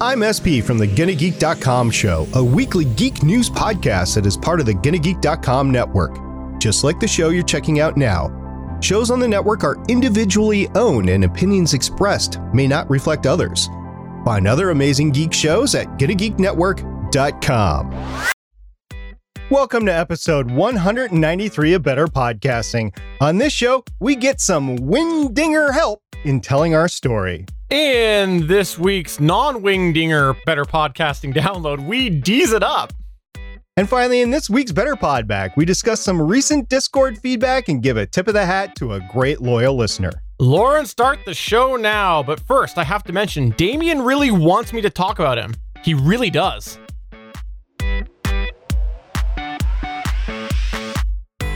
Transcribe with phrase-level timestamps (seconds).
[0.00, 4.66] I'm SP from the GonnaGeek.com show, a weekly geek news podcast that is part of
[4.66, 6.18] the GonnaGeek.com network.
[6.58, 11.08] Just like the show you're checking out now, shows on the network are individually owned
[11.08, 13.68] and opinions expressed may not reflect others.
[14.24, 18.24] Find other amazing geek shows at GonnaGeekNetwork.com.
[19.50, 22.92] Welcome to episode 193 of Better Podcasting.
[23.20, 27.46] On this show, we get some Wingdinger help in telling our story.
[27.70, 32.92] In this week's non Wingdinger Better Podcasting download, we D's it up.
[33.76, 37.82] And finally, in this week's Better Pod Back, we discuss some recent Discord feedback and
[37.82, 40.12] give a tip of the hat to a great loyal listener.
[40.38, 42.22] Lauren, start the show now.
[42.22, 45.54] But first, I have to mention Damien really wants me to talk about him.
[45.82, 46.78] He really does.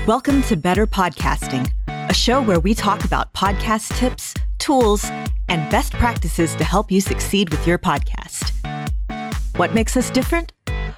[0.09, 5.05] Welcome to Better Podcasting, a show where we talk about podcast tips, tools,
[5.49, 8.53] and best practices to help you succeed with your podcast.
[9.57, 10.53] What makes us different?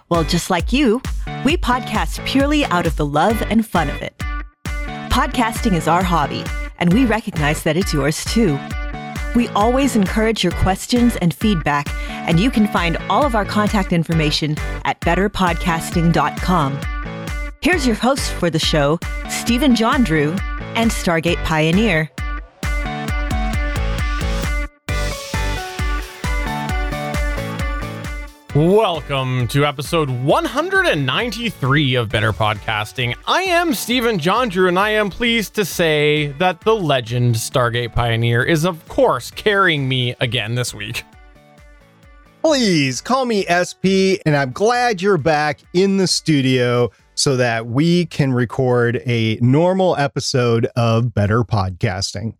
[0.08, 1.00] Well, just like you,
[1.44, 4.16] we podcast purely out of the love and fun of it.
[5.10, 6.44] Podcasting is our hobby,
[6.78, 8.58] and we recognize that it's yours too.
[9.36, 13.92] We always encourage your questions and feedback, and you can find all of our contact
[13.92, 16.78] information at betterpodcasting.com.
[17.60, 20.32] Here's your host for the show, Stephen John Drew
[20.74, 22.10] and Stargate Pioneer.
[28.52, 33.14] Welcome to episode 193 of Better Podcasting.
[33.24, 37.94] I am Stephen John Drew, and I am pleased to say that the legend Stargate
[37.94, 41.04] Pioneer is, of course, carrying me again this week.
[42.42, 48.06] Please call me SP, and I'm glad you're back in the studio so that we
[48.06, 52.34] can record a normal episode of Better Podcasting.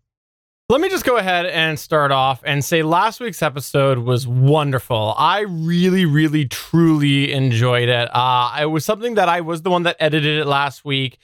[0.71, 5.13] Let me just go ahead and start off and say last week's episode was wonderful.
[5.17, 8.09] I really, really, truly enjoyed it.
[8.13, 11.17] Uh, it was something that I was the one that edited it last week,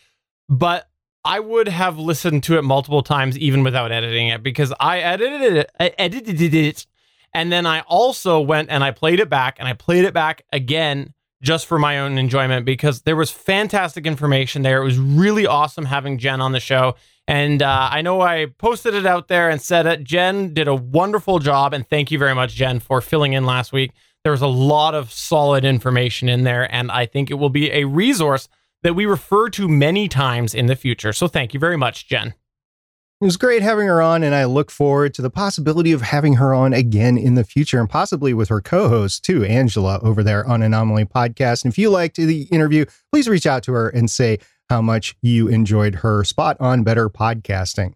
[0.50, 0.90] but
[1.24, 5.56] I would have listened to it multiple times even without editing it because I edited
[5.56, 6.86] it, I edited it,
[7.34, 10.44] and then I also went and I played it back and I played it back
[10.52, 14.82] again just for my own enjoyment because there was fantastic information there.
[14.82, 16.96] It was really awesome having Jen on the show
[17.28, 20.04] and uh, I know I posted it out there and said it.
[20.04, 21.74] Jen did a wonderful job.
[21.74, 23.92] And thank you very much, Jen, for filling in last week.
[24.24, 26.74] There was a lot of solid information in there.
[26.74, 28.48] And I think it will be a resource
[28.84, 31.12] that we refer to many times in the future.
[31.12, 32.34] So thank you very much, Jen.
[33.20, 36.36] It was great having her on, and I look forward to the possibility of having
[36.36, 40.22] her on again in the future and possibly with her co host, too, Angela, over
[40.22, 41.64] there on Anomaly Podcast.
[41.64, 44.38] And if you liked the interview, please reach out to her and say,
[44.70, 47.94] how much you enjoyed her spot on Better Podcasting.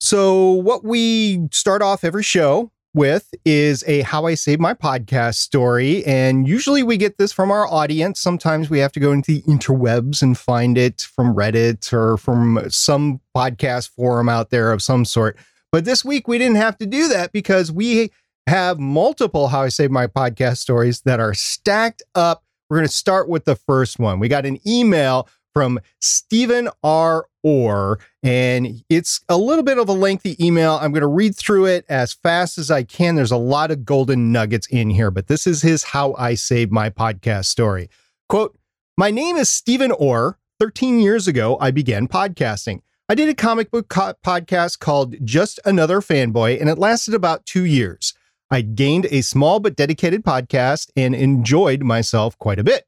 [0.00, 5.36] So, what we start off every show with is a How I Save My Podcast
[5.36, 6.04] story.
[6.06, 8.20] And usually we get this from our audience.
[8.20, 12.60] Sometimes we have to go into the interwebs and find it from Reddit or from
[12.68, 15.36] some podcast forum out there of some sort.
[15.72, 18.12] But this week we didn't have to do that because we
[18.46, 22.44] have multiple How I Save My Podcast stories that are stacked up.
[22.70, 24.20] We're going to start with the first one.
[24.20, 27.26] We got an email from Stephen R.
[27.42, 30.78] Orr, and it's a little bit of a lengthy email.
[30.80, 33.14] I'm going to read through it as fast as I can.
[33.14, 36.72] There's a lot of golden nuggets in here, but this is his How I Saved
[36.72, 37.88] My Podcast story.
[38.28, 38.58] Quote,
[38.96, 40.38] My name is Stephen Orr.
[40.60, 42.80] 13 years ago, I began podcasting.
[43.08, 47.44] I did a comic book co- podcast called Just Another Fanboy, and it lasted about
[47.44, 48.14] two years.
[48.50, 52.86] I gained a small but dedicated podcast and enjoyed myself quite a bit.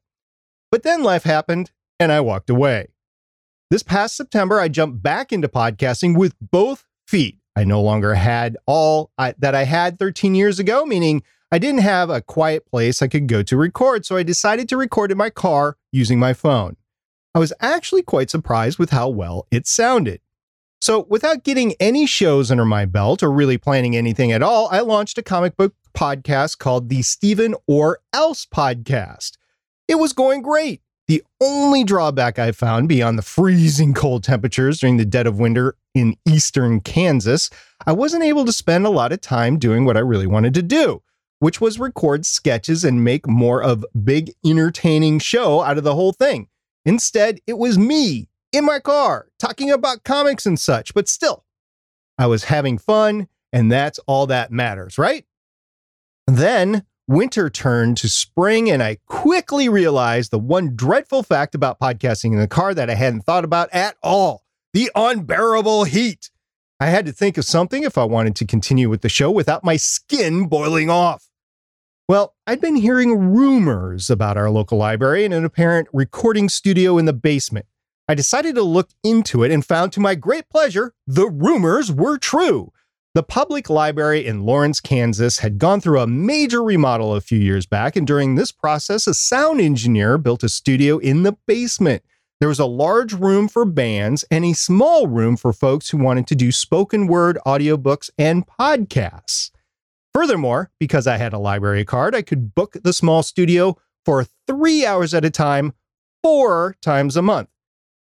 [0.71, 2.87] But then life happened and I walked away.
[3.69, 7.39] This past September, I jumped back into podcasting with both feet.
[7.55, 11.81] I no longer had all I, that I had 13 years ago, meaning I didn't
[11.81, 15.17] have a quiet place I could go to record, so I decided to record in
[15.17, 16.77] my car using my phone.
[17.33, 20.21] I was actually quite surprised with how well it sounded.
[20.79, 24.81] So, without getting any shows under my belt or really planning anything at all, I
[24.81, 29.37] launched a comic book podcast called the Stephen or Else Podcast.
[29.87, 30.81] It was going great.
[31.07, 35.75] The only drawback I found beyond the freezing cold temperatures during the dead of winter
[35.95, 37.49] in eastern Kansas,
[37.85, 40.61] I wasn't able to spend a lot of time doing what I really wanted to
[40.61, 41.01] do,
[41.39, 46.11] which was record sketches and make more of big entertaining show out of the whole
[46.11, 46.49] thing.
[46.85, 51.45] Instead, it was me in my car talking about comics and such, but still,
[52.17, 55.25] I was having fun and that's all that matters, right?
[56.25, 62.33] Then winter turned to spring, and I quickly realized the one dreadful fact about podcasting
[62.33, 64.43] in the car that I hadn't thought about at all
[64.73, 66.29] the unbearable heat.
[66.79, 69.63] I had to think of something if I wanted to continue with the show without
[69.63, 71.29] my skin boiling off.
[72.07, 77.05] Well, I'd been hearing rumors about our local library and an apparent recording studio in
[77.05, 77.65] the basement.
[78.07, 82.17] I decided to look into it and found to my great pleasure the rumors were
[82.17, 82.71] true.
[83.17, 87.65] The public library in Lawrence, Kansas had gone through a major remodel a few years
[87.65, 92.03] back, and during this process, a sound engineer built a studio in the basement.
[92.39, 96.27] There was a large room for bands and a small room for folks who wanted
[96.27, 99.49] to do spoken word audiobooks and podcasts.
[100.13, 104.85] Furthermore, because I had a library card, I could book the small studio for three
[104.85, 105.73] hours at a time,
[106.21, 107.49] four times a month.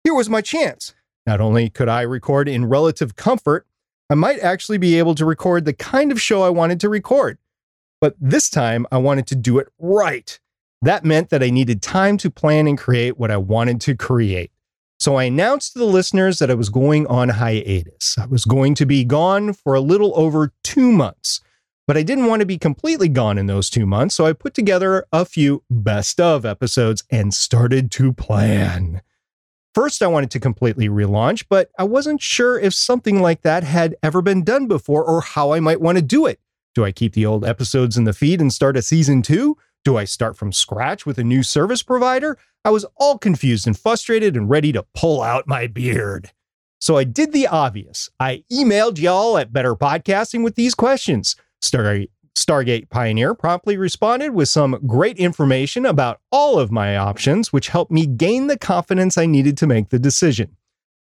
[0.04, 0.94] Here was my chance.
[1.26, 3.66] Not only could I record in relative comfort,
[4.12, 7.38] I might actually be able to record the kind of show I wanted to record.
[7.98, 10.38] But this time, I wanted to do it right.
[10.82, 14.50] That meant that I needed time to plan and create what I wanted to create.
[15.00, 18.18] So I announced to the listeners that I was going on hiatus.
[18.18, 21.40] I was going to be gone for a little over two months.
[21.86, 24.52] But I didn't want to be completely gone in those two months, so I put
[24.52, 29.00] together a few best of episodes and started to plan.
[29.74, 33.96] First, I wanted to completely relaunch, but I wasn't sure if something like that had
[34.02, 36.40] ever been done before or how I might want to do it.
[36.74, 39.56] Do I keep the old episodes in the feed and start a season two?
[39.84, 42.38] Do I start from scratch with a new service provider?
[42.64, 46.30] I was all confused and frustrated and ready to pull out my beard.
[46.78, 48.10] So I did the obvious.
[48.20, 51.34] I emailed y'all at Better Podcasting with these questions.
[51.62, 57.68] Stargate, Stargate Pioneer promptly responded with some great information about all of my options, which
[57.68, 60.56] helped me gain the confidence I needed to make the decision.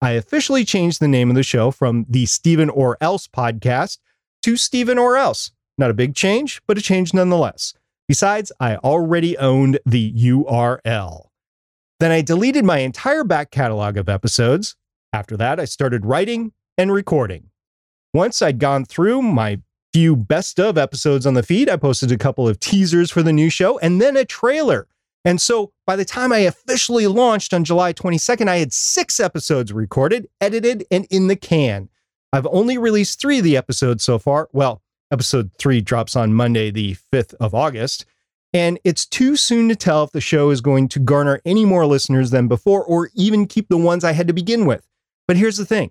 [0.02, 3.98] I officially changed the name of the show from the Stephen or Else podcast
[4.44, 5.52] to Stephen or Else.
[5.78, 7.74] Not a big change, but a change nonetheless.
[8.08, 11.28] Besides, I already owned the URL.
[12.00, 14.76] Then I deleted my entire back catalog of episodes.
[15.12, 17.50] After that, I started writing and recording.
[18.14, 19.62] Once I'd gone through my
[19.98, 21.68] few best of episodes on the feed.
[21.68, 24.88] I posted a couple of teasers for the new show and then a trailer.
[25.26, 29.74] And so by the time I officially launched on July 22nd, I had six episodes
[29.74, 31.90] recorded, edited, and in the can.
[32.32, 34.50] I've only released three of the episodes so far.
[34.54, 38.06] Well, episode three drops on Monday, the 5th of August.
[38.54, 41.88] And it's too soon to tell if the show is going to garner any more
[41.88, 44.88] listeners than before or even keep the ones I had to begin with.
[45.28, 45.90] But here's the thing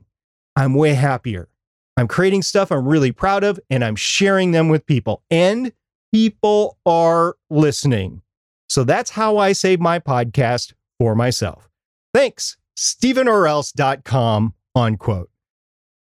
[0.54, 1.48] I'm way happier
[1.96, 5.22] I'm creating stuff I'm really proud of and I'm sharing them with people.
[5.30, 5.72] And
[6.12, 8.22] people are listening.
[8.68, 11.70] So that's how I save my podcast for myself.
[12.12, 15.30] Thanks, StephenOrElse.com, unquote.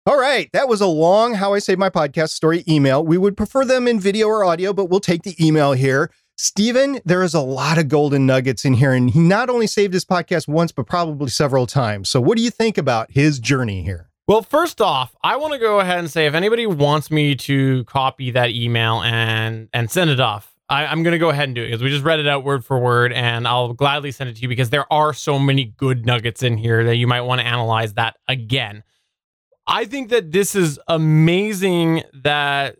[0.07, 3.03] All right, that was a long How I Save My Podcast story email.
[3.03, 6.11] We would prefer them in video or audio, but we'll take the email here.
[6.37, 9.93] Stephen, there is a lot of golden nuggets in here, and he not only saved
[9.93, 12.07] his podcast once, but probably several times.
[12.09, 14.04] So, what do you think about his journey here?
[14.27, 17.83] Well, first off, I want to go ahead and say if anybody wants me to
[17.83, 21.53] copy that email and and send it off, I, am going to go ahead and
[21.53, 24.31] do it because we just read it out word for word, and I'll gladly send
[24.31, 27.21] it to you because there are so many good nuggets in here that you might
[27.21, 28.83] want to analyze that again.
[29.67, 32.77] I think that this is amazing that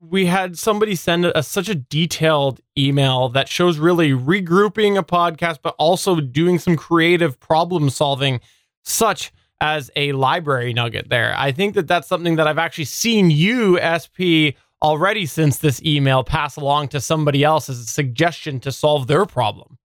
[0.00, 5.58] we had somebody send a, such a detailed email that shows really regrouping a podcast,
[5.62, 8.40] but also doing some creative problem solving,
[8.82, 11.34] such as a library nugget there.
[11.36, 16.22] I think that that's something that I've actually seen you, SP, already since this email
[16.22, 19.78] pass along to somebody else as a suggestion to solve their problem.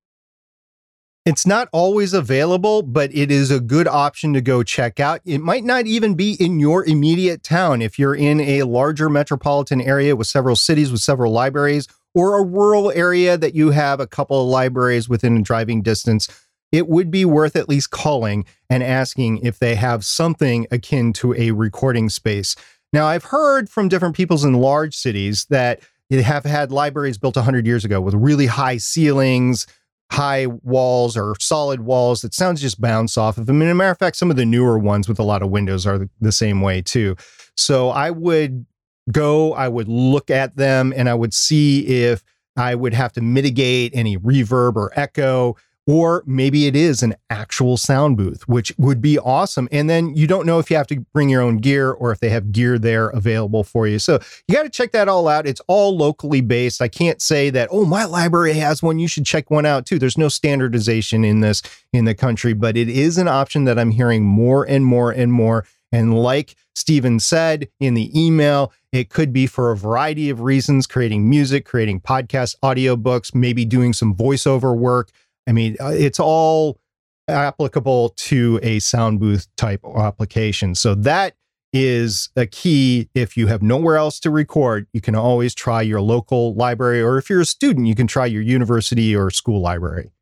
[1.24, 5.22] It's not always available, but it is a good option to go check out.
[5.24, 7.84] It might not even be in your immediate town.
[7.84, 12.44] If you're in a larger metropolitan area with several cities with several libraries, or a
[12.44, 16.28] rural area that you have a couple of libraries within driving distance,
[16.72, 21.34] it would be worth at least calling and asking if they have something akin to
[21.36, 22.56] a recording space.
[22.94, 27.36] Now, I've heard from different peoples in large cities that they have had libraries built
[27.36, 29.66] 100 years ago with really high ceilings,
[30.12, 33.62] high walls, or solid walls that sounds just bounce off of them.
[33.62, 35.86] And a matter of fact, some of the newer ones with a lot of windows
[35.86, 37.16] are the same way too.
[37.56, 38.66] So I would
[39.12, 42.24] go, I would look at them, and I would see if
[42.58, 45.56] I would have to mitigate any reverb or echo
[45.92, 49.68] or maybe it is an actual sound booth, which would be awesome.
[49.74, 52.22] And then you don't know if you have to bring your own gear or if
[52.22, 54.00] they have gear there available for you.
[54.00, 54.18] So
[54.48, 55.46] you got to check that all out.
[55.46, 56.82] It's all locally based.
[56.82, 59.00] I can't say that, oh, my library has one.
[59.00, 60.00] You should check one out too.
[60.00, 63.92] There's no standardization in this in the country, but it is an option that I'm
[63.92, 65.66] hearing more and more and more.
[65.92, 70.88] And like Stephen said in the email, it could be for a variety of reasons
[70.88, 75.12] creating music, creating podcasts, audiobooks, maybe doing some voiceover work.
[75.52, 76.80] I mean, uh, it's all
[77.28, 80.76] applicable to a sound booth type application.
[80.76, 81.36] So that
[81.74, 83.10] is a key.
[83.14, 87.18] If you have nowhere else to record, you can always try your local library, or
[87.18, 90.14] if you're a student, you can try your university or school library.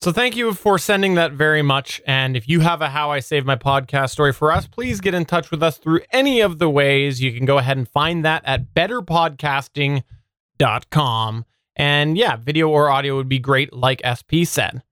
[0.00, 2.00] So thank you for sending that very much.
[2.06, 5.12] And if you have a How I Saved My Podcast story for us, please get
[5.12, 7.20] in touch with us through any of the ways.
[7.20, 11.44] You can go ahead and find that at betterpodcasting.com.
[11.76, 14.82] And yeah, video or audio would be great, like SP said.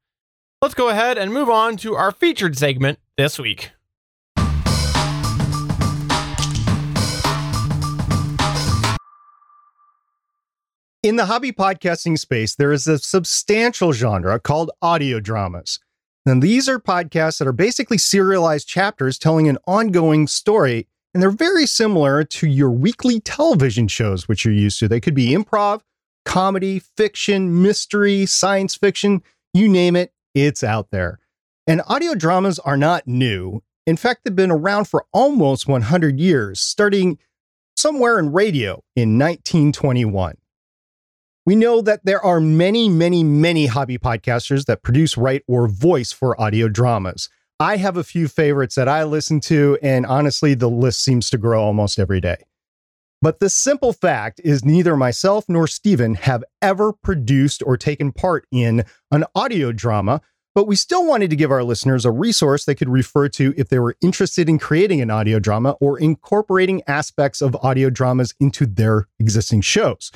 [0.62, 3.72] Let's go ahead and move on to our featured segment this week.
[11.02, 15.80] In the hobby podcasting space, there is a substantial genre called audio dramas.
[16.26, 21.30] And these are podcasts that are basically serialized chapters telling an ongoing story, and they're
[21.30, 24.88] very similar to your weekly television shows, which you're used to.
[24.88, 25.80] They could be improv,
[26.24, 29.22] comedy, fiction, mystery, science fiction,
[29.52, 31.18] you name it, it's out there.
[31.66, 33.62] And audio dramas are not new.
[33.86, 37.18] In fact, they've been around for almost 100 years, starting
[37.76, 40.36] somewhere in radio in 1921.
[41.46, 46.12] We know that there are many, many, many hobby podcasters that produce, write, or voice
[46.12, 47.28] for audio dramas.
[47.58, 51.38] I have a few favorites that I listen to, and honestly, the list seems to
[51.38, 52.44] grow almost every day.
[53.22, 58.46] But the simple fact is, neither myself nor Steven have ever produced or taken part
[58.50, 60.22] in an audio drama,
[60.54, 63.68] but we still wanted to give our listeners a resource they could refer to if
[63.68, 68.66] they were interested in creating an audio drama or incorporating aspects of audio dramas into
[68.66, 70.10] their existing shows.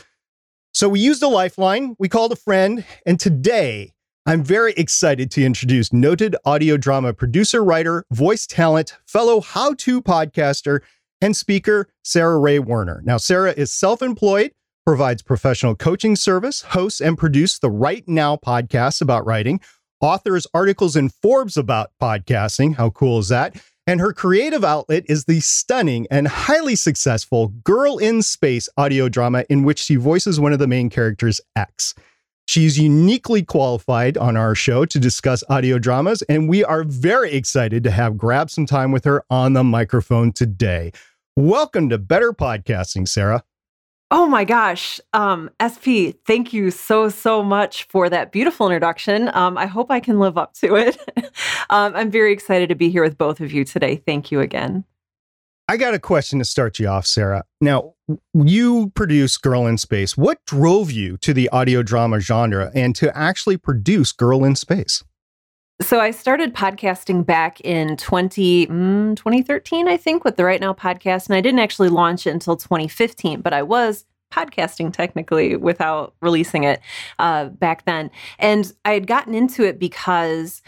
[0.72, 3.92] So we used a lifeline, we called a friend, and today
[4.26, 10.00] I'm very excited to introduce noted audio drama producer, writer, voice talent, fellow how to
[10.00, 10.80] podcaster,
[11.24, 13.00] and speaker, Sarah Rhea Werner.
[13.02, 14.52] Now, Sarah is self employed,
[14.84, 19.60] provides professional coaching service, hosts and produces the Write Now podcast about writing,
[20.02, 22.74] authors articles in Forbes about podcasting.
[22.74, 23.56] How cool is that?
[23.86, 29.44] And her creative outlet is the stunning and highly successful Girl in Space audio drama
[29.48, 31.94] in which she voices one of the main characters, X.
[32.46, 37.82] She's uniquely qualified on our show to discuss audio dramas, and we are very excited
[37.84, 40.92] to have grabbed some time with her on the microphone today.
[41.36, 43.42] Welcome to Better Podcasting, Sarah.
[44.12, 45.00] Oh my gosh.
[45.14, 49.28] Um, SP, thank you so, so much for that beautiful introduction.
[49.34, 50.96] Um, I hope I can live up to it.
[51.70, 53.96] um, I'm very excited to be here with both of you today.
[53.96, 54.84] Thank you again.
[55.66, 57.42] I got a question to start you off, Sarah.
[57.60, 57.94] Now,
[58.32, 60.16] you produce Girl in Space.
[60.16, 65.02] What drove you to the audio drama genre and to actually produce Girl in Space?
[65.82, 70.72] So I started podcasting back in 20, mm, 2013, I think, with the Write Now
[70.72, 71.26] podcast.
[71.26, 76.62] And I didn't actually launch it until 2015, but I was podcasting technically without releasing
[76.62, 76.80] it
[77.18, 78.10] uh, back then.
[78.38, 80.62] And I had gotten into it because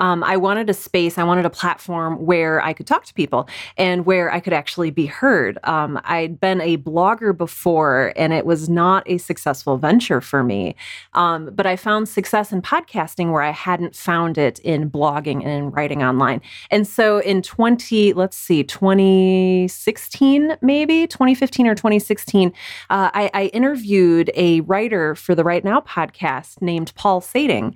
[0.00, 3.48] um, I wanted a space, I wanted a platform where I could talk to people
[3.76, 5.58] and where I could actually be heard.
[5.64, 10.74] Um, I'd been a blogger before, and it was not a successful venture for me.
[11.12, 15.48] Um, but I found success in podcasting where I hadn't found it in blogging and
[15.48, 16.40] in writing online.
[16.70, 22.48] And so in 20, let's see, 2016, maybe 2015 or 2016,
[22.88, 27.74] uh, I, I interviewed a writer for the Write Now podcast named Paul Sading.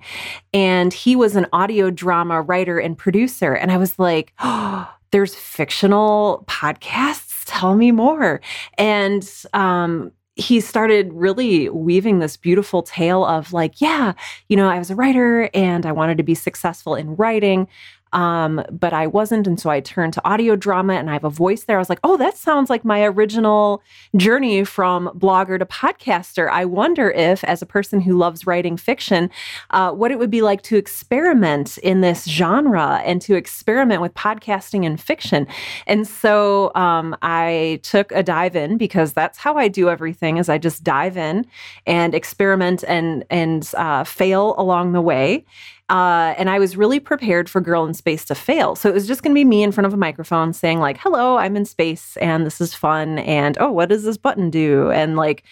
[0.53, 3.53] And he was an audio drama writer and producer.
[3.53, 7.43] And I was like, oh, there's fictional podcasts.
[7.45, 8.41] Tell me more.
[8.77, 14.13] And um, he started really weaving this beautiful tale of like, yeah,
[14.49, 17.67] you know, I was a writer and I wanted to be successful in writing.
[18.15, 19.45] Um, but I wasn't.
[19.45, 21.75] And so I turned to audio drama and I have a voice there.
[21.75, 23.83] I was like, oh, that sounds like my original
[24.15, 26.49] journey from blogger to podcaster.
[26.49, 29.29] I wonder if, as a person who loves writing fiction,
[29.71, 34.13] uh, what it would be like to experiment in this genre and to experiment with
[34.13, 35.45] podcasting and fiction.
[35.85, 40.47] And so um, I took a dive in because that's how I do everything is
[40.47, 41.45] I just dive in
[41.85, 45.43] and experiment and, and uh, fail along the way.
[45.89, 48.75] Uh, and I was really prepared for Girl in Space to fail.
[48.75, 50.97] So it was just going to be me in front of a microphone saying, like,
[50.97, 53.19] hello, I'm in space and this is fun.
[53.19, 54.89] And oh, what does this button do?
[54.89, 55.43] And like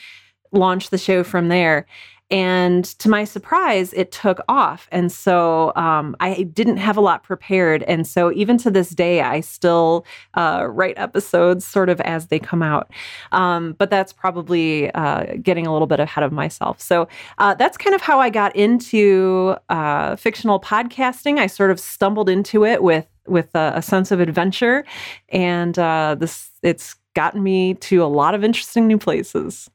[0.51, 1.85] launch the show from there.
[2.31, 4.87] And to my surprise, it took off.
[4.91, 7.83] And so um, I didn't have a lot prepared.
[7.83, 12.39] And so even to this day, I still uh, write episodes sort of as they
[12.39, 12.91] come out.
[13.31, 16.81] Um, but that's probably uh, getting a little bit ahead of myself.
[16.81, 21.37] So uh, that's kind of how I got into uh, fictional podcasting.
[21.37, 24.83] I sort of stumbled into it with with a, a sense of adventure,
[25.29, 29.69] and uh, this it's gotten me to a lot of interesting new places.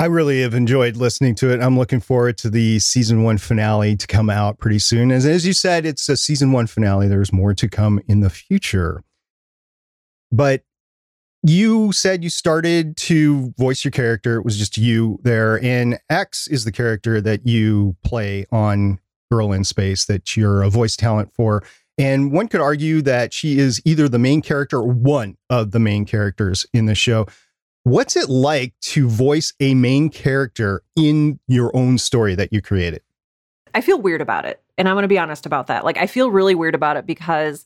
[0.00, 1.60] I really have enjoyed listening to it.
[1.60, 5.12] I'm looking forward to the season one finale to come out pretty soon.
[5.12, 7.06] As, as you said, it's a season one finale.
[7.06, 9.04] There's more to come in the future.
[10.32, 10.62] but
[11.42, 14.36] you said you started to voice your character.
[14.36, 15.62] It was just you there.
[15.62, 20.70] And X is the character that you play on Girl in Space that you're a
[20.70, 21.62] voice talent for.
[21.98, 25.78] And one could argue that she is either the main character or one of the
[25.78, 27.26] main characters in the show.
[27.84, 33.02] What's it like to voice a main character in your own story that you created?
[33.74, 34.62] I feel weird about it.
[34.76, 35.84] And I'm going to be honest about that.
[35.84, 37.64] Like, I feel really weird about it because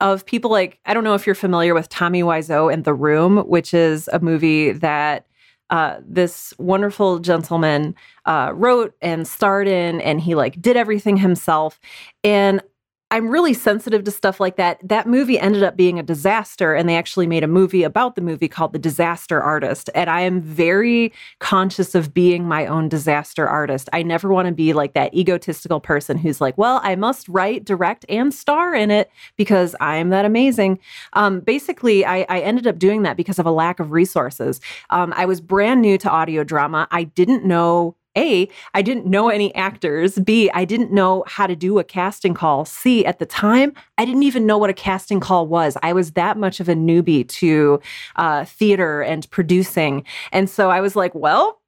[0.00, 3.38] of people like, I don't know if you're familiar with Tommy Wiseau and The Room,
[3.48, 5.26] which is a movie that
[5.70, 11.78] uh, this wonderful gentleman uh, wrote and starred in, and he like did everything himself.
[12.24, 12.62] And
[13.10, 14.86] I'm really sensitive to stuff like that.
[14.86, 18.20] That movie ended up being a disaster, and they actually made a movie about the
[18.20, 19.88] movie called The Disaster Artist.
[19.94, 23.88] And I am very conscious of being my own disaster artist.
[23.94, 27.64] I never want to be like that egotistical person who's like, well, I must write,
[27.64, 30.78] direct, and star in it because I'm that amazing.
[31.14, 34.60] Um, basically, I, I, ended up doing that because of a lack of resources.
[34.90, 36.86] Um, I was brand new to audio drama.
[36.90, 40.18] I didn't know a, I didn't know any actors.
[40.18, 42.64] B, I didn't know how to do a casting call.
[42.64, 45.76] C, at the time, I didn't even know what a casting call was.
[45.82, 47.80] I was that much of a newbie to
[48.16, 50.04] uh, theater and producing.
[50.32, 51.60] And so I was like, well,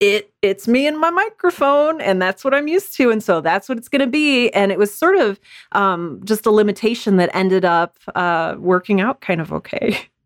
[0.00, 3.68] it it's me and my microphone and that's what i'm used to and so that's
[3.68, 5.40] what it's going to be and it was sort of
[5.72, 9.98] um, just a limitation that ended up uh, working out kind of okay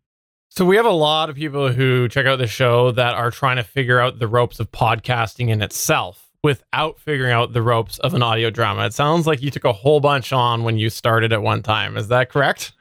[0.55, 3.55] So we have a lot of people who check out the show that are trying
[3.55, 8.13] to figure out the ropes of podcasting in itself without figuring out the ropes of
[8.13, 8.85] an audio drama.
[8.85, 11.97] It sounds like you took a whole bunch on when you started at one time.
[11.97, 12.73] Is that correct?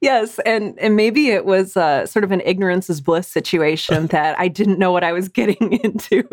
[0.00, 4.36] yes, and and maybe it was uh, sort of an ignorance is bliss situation that
[4.40, 6.28] I didn't know what I was getting into.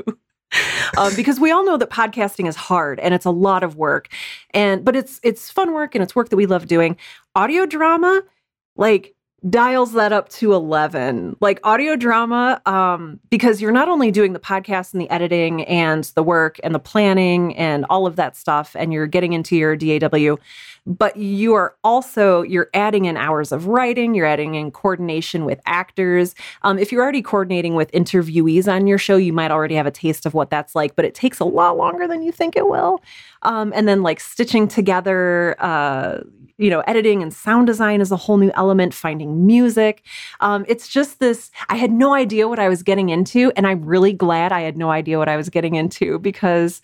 [0.98, 4.10] um, because we all know that podcasting is hard and it's a lot of work,
[4.56, 6.98] and but it's it's fun work and it's work that we love doing.
[7.36, 8.24] Audio drama,
[8.76, 9.14] like
[9.48, 14.39] dials that up to 11 like audio drama um because you're not only doing the
[14.39, 18.75] podcast and the editing and the work and the planning and all of that stuff
[18.75, 20.38] and you're getting into your DAW
[20.88, 25.62] but you are also you're adding in hours of writing you're adding in coordination with
[25.68, 26.33] actors.
[26.64, 29.92] Um, if you're already coordinating with interviewees on your show you might already have a
[29.92, 32.68] taste of what that's like but it takes a lot longer than you think it
[32.68, 33.03] will.
[33.44, 36.22] Um, and then like stitching together uh,
[36.57, 40.03] you know, editing and sound design is a whole new element, finding music.
[40.39, 43.51] Um, it's just this, I had no idea what I was getting into.
[43.55, 46.81] And I'm really glad I had no idea what I was getting into because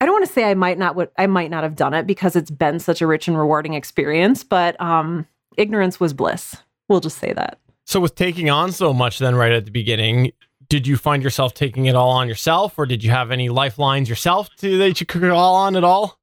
[0.00, 2.06] I don't want to say I might not what I might not have done it
[2.06, 5.26] because it's been such a rich and rewarding experience, but um,
[5.58, 6.56] ignorance was bliss.
[6.88, 7.58] We'll just say that.
[7.84, 10.32] So with taking on so much then right at the beginning,
[10.68, 14.08] did you find yourself taking it all on yourself or did you have any lifelines
[14.08, 16.18] yourself to that you could all on at all?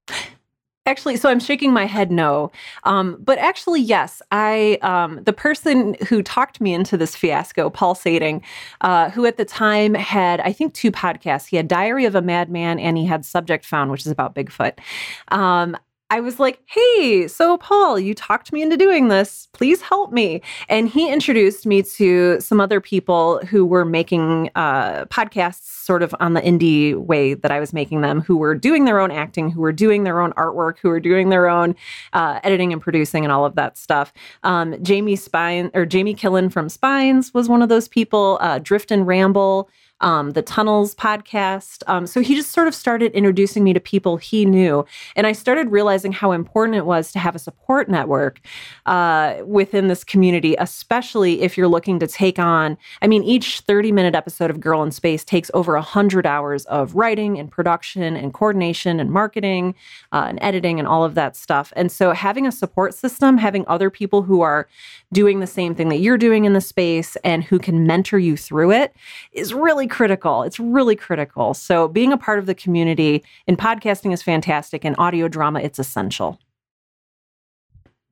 [0.87, 2.49] Actually, so I'm shaking my head no.
[2.85, 4.21] Um, but actually, yes.
[4.31, 8.41] I um, the person who talked me into this fiasco, Paul Sading,
[8.79, 11.45] uh, who at the time had I think two podcasts.
[11.47, 14.79] He had Diary of a Madman and he had Subject Found, which is about Bigfoot.
[15.27, 15.75] Um,
[16.09, 19.49] I was like, hey, so Paul, you talked me into doing this.
[19.51, 20.41] Please help me.
[20.69, 26.15] And he introduced me to some other people who were making uh, podcasts sort of
[26.21, 29.51] on the indie way that I was making them, who were doing their own acting,
[29.51, 31.75] who were doing their own artwork, who were doing their own
[32.13, 34.13] uh, editing and producing and all of that stuff.
[34.43, 38.37] Um, Jamie Spine or Jamie Killen from Spines was one of those people.
[38.39, 39.69] Uh, Drift and Ramble
[40.01, 41.83] um, the Tunnels podcast.
[41.87, 44.85] Um, so he just sort of started introducing me to people he knew.
[45.15, 48.39] And I started realizing how important it was to have a support network
[48.85, 52.77] uh, within this community, especially if you're looking to take on.
[53.01, 56.95] I mean, each 30 minute episode of Girl in Space takes over 100 hours of
[56.95, 59.75] writing and production and coordination and marketing
[60.11, 61.73] uh, and editing and all of that stuff.
[61.75, 64.67] And so having a support system, having other people who are
[65.11, 68.37] doing the same thing that you're doing in the space and who can mentor you
[68.37, 68.95] through it
[69.31, 70.43] is really critical.
[70.43, 71.53] It's really critical.
[71.53, 74.85] So being a part of the community in podcasting is fantastic.
[74.85, 76.39] and audio drama, it's essential.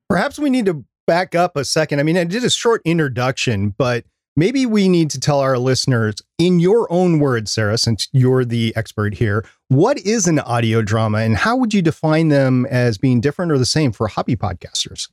[0.08, 2.00] Perhaps we need to back up a second.
[2.00, 4.04] I mean, I did a short introduction, but
[4.36, 8.72] maybe we need to tell our listeners in your own words, Sarah, since you're the
[8.76, 13.20] expert here, what is an audio drama and how would you define them as being
[13.20, 15.08] different or the same for hobby podcasters?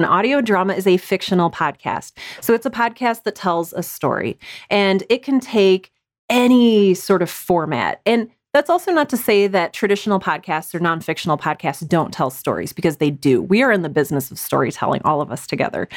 [0.00, 2.14] An audio drama is a fictional podcast.
[2.40, 5.92] So it's a podcast that tells a story and it can take
[6.28, 8.00] any sort of format.
[8.04, 12.72] And that's also not to say that traditional podcasts or non-fictional podcasts don't tell stories
[12.72, 13.40] because they do.
[13.40, 15.88] We are in the business of storytelling, all of us together.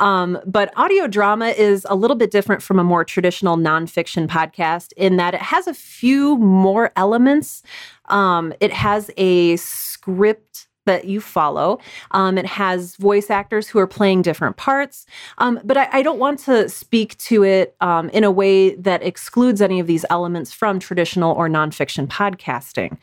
[0.00, 4.92] Um, but audio drama is a little bit different from a more traditional nonfiction podcast
[4.96, 7.62] in that it has a few more elements.
[8.06, 11.78] Um, it has a script that you follow.
[12.10, 15.06] Um, it has voice actors who are playing different parts.
[15.38, 19.02] Um, but I, I, don't want to speak to it um, in a way that
[19.02, 22.96] excludes any of these elements from traditional or nonfiction podcasting.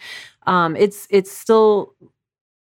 [0.46, 1.94] Um, it's it's still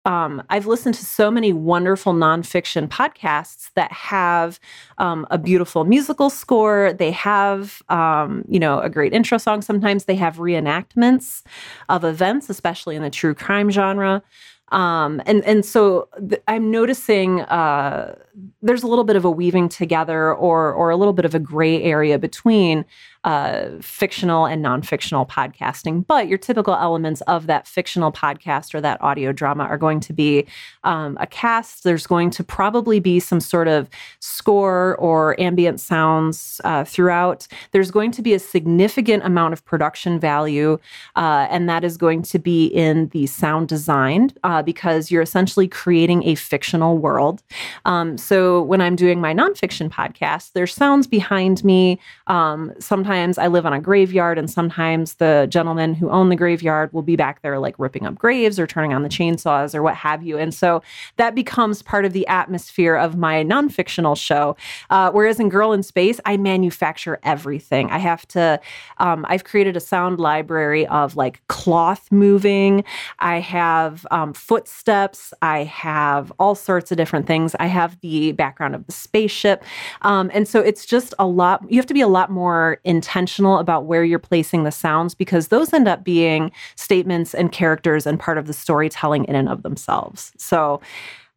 [0.08, 4.58] um, I've listened to so many wonderful nonfiction podcasts that have
[4.96, 6.94] um, a beautiful musical score.
[6.94, 9.60] They have, um, you know, a great intro song.
[9.60, 11.42] Sometimes they have reenactments
[11.90, 14.22] of events, especially in the true crime genre.
[14.70, 18.16] Um, and and so th- I'm noticing uh,
[18.62, 21.38] there's a little bit of a weaving together, or or a little bit of a
[21.38, 22.84] gray area between
[23.24, 26.06] uh, fictional and non-fictional podcasting.
[26.06, 30.12] But your typical elements of that fictional podcast or that audio drama are going to
[30.12, 30.46] be
[30.84, 31.84] um, a cast.
[31.84, 33.88] There's going to probably be some sort of
[34.20, 37.48] score or ambient sounds uh, throughout.
[37.72, 40.78] There's going to be a significant amount of production value,
[41.16, 45.68] uh, and that is going to be in the sound design uh, because you're essentially
[45.68, 47.42] creating a fictional world.
[47.84, 51.98] Um, when I'm doing my nonfiction podcast, there's sounds behind me.
[52.26, 56.36] Um, sometimes sometimes I live on a graveyard, and sometimes the gentlemen who own the
[56.36, 59.82] graveyard will be back there like ripping up graves or turning on the chainsaws or
[59.82, 60.36] what have you.
[60.36, 60.82] And so
[61.16, 64.56] that becomes part of the atmosphere of my non-fictional show.
[64.90, 67.90] Uh, whereas in Girl in Space, I manufacture everything.
[67.90, 68.60] I have to,
[68.98, 72.84] um, I've created a sound library of like cloth moving,
[73.20, 77.54] I have um, footsteps, I have all sorts of different things.
[77.58, 79.64] I have the background of the spaceship.
[80.02, 83.58] Um, and so it's just a lot, you have to be a lot more intentional
[83.58, 88.18] about where you're placing the sounds because those end up being statements and characters and
[88.18, 90.32] part of the storytelling in and of themselves.
[90.36, 90.80] So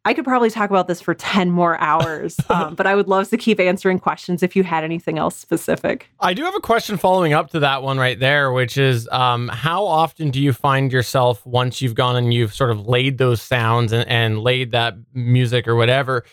[0.04, 3.28] I could probably talk about this for 10 more hours, um, but I would love
[3.30, 6.08] to keep answering questions if you had anything else specific.
[6.20, 9.48] I do have a question following up to that one right there, which is um,
[9.48, 13.40] how often do you find yourself once you've gone and you've sort of laid those
[13.40, 16.24] sounds and, and laid that music or whatever?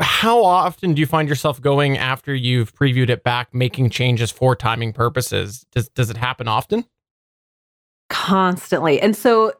[0.00, 4.56] How often do you find yourself going after you've previewed it back, making changes for
[4.56, 5.66] timing purposes?
[5.72, 6.84] Does does it happen often?
[8.08, 9.52] Constantly, and so,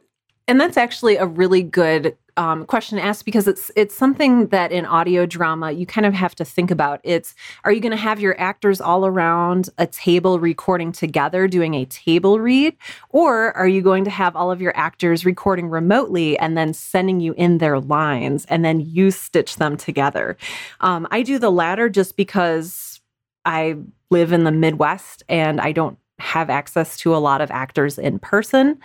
[0.49, 4.87] and that's actually a really good um, question asked because it's it's something that in
[4.87, 7.01] audio drama you kind of have to think about.
[7.03, 11.75] It's are you going to have your actors all around a table recording together, doing
[11.75, 12.77] a table read,
[13.11, 17.21] or are you going to have all of your actors recording remotely and then sending
[17.21, 20.37] you in their lines and then you stitch them together?
[20.81, 23.01] Um, I do the latter just because
[23.45, 23.77] I
[24.11, 28.19] live in the Midwest and I don't have access to a lot of actors in
[28.19, 28.79] person.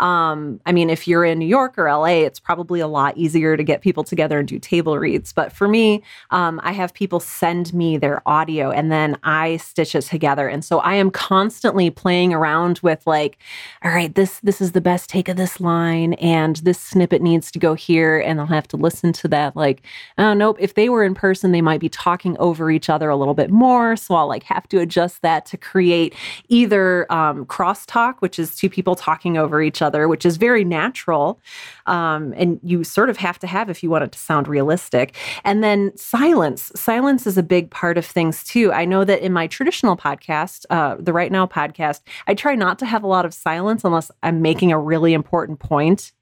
[0.00, 3.56] Um, I mean, if you're in New York or LA, it's probably a lot easier
[3.56, 5.32] to get people together and do table reads.
[5.32, 9.94] But for me, um, I have people send me their audio and then I stitch
[9.94, 10.48] it together.
[10.48, 13.38] And so I am constantly playing around with like,
[13.82, 17.50] all right, this this is the best take of this line, and this snippet needs
[17.52, 19.56] to go here, and I'll have to listen to that.
[19.56, 19.82] Like,
[20.18, 23.16] oh nope, if they were in person, they might be talking over each other a
[23.16, 23.96] little bit more.
[23.96, 26.14] So I'll like have to adjust that to create
[26.48, 30.64] either um, crosstalk, which is two people talking over each other other, which is very
[30.64, 31.40] natural.
[31.86, 35.16] Um, and you sort of have to have if you want it to sound realistic.
[35.44, 36.72] And then silence.
[36.74, 38.72] Silence is a big part of things too.
[38.72, 42.78] I know that in my traditional podcast, uh, the Write Now podcast, I try not
[42.80, 46.12] to have a lot of silence unless I'm making a really important point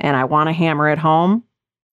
[0.00, 1.44] and I want to hammer it home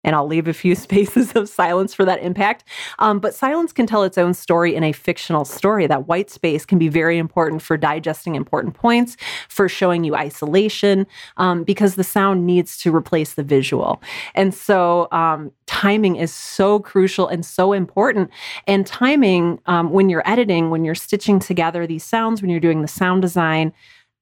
[0.04, 2.64] and I'll leave a few spaces of silence for that impact.
[2.98, 5.86] Um, but silence can tell its own story in a fictional story.
[5.86, 9.16] That white space can be very important for digesting important points,
[9.48, 11.06] for showing you isolation,
[11.36, 14.02] um, because the sound needs to replace the visual.
[14.34, 18.30] And so um, timing is so crucial and so important.
[18.66, 22.82] And timing, um, when you're editing, when you're stitching together these sounds, when you're doing
[22.82, 23.72] the sound design,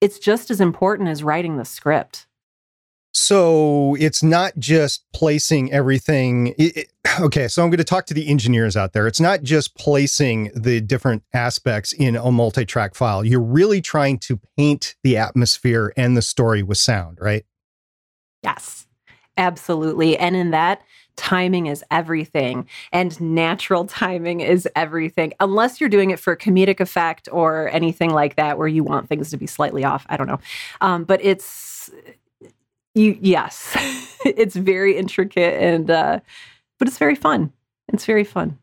[0.01, 2.27] it's just as important as writing the script.
[3.19, 6.49] So it's not just placing everything.
[6.59, 9.07] It, it, okay, so I'm going to talk to the engineers out there.
[9.07, 13.25] It's not just placing the different aspects in a multi track file.
[13.25, 17.47] You're really trying to paint the atmosphere and the story with sound, right?
[18.43, 18.87] Yes,
[19.39, 20.19] absolutely.
[20.19, 20.83] And in that,
[21.17, 27.27] timing is everything and natural timing is everything unless you're doing it for comedic effect
[27.33, 30.39] or anything like that where you want things to be slightly off i don't know
[30.83, 31.91] um, but it's
[32.97, 33.73] you yes,
[34.25, 36.21] it's very intricate and uh,
[36.79, 37.53] but it's very fun.
[37.93, 38.59] It's very fun.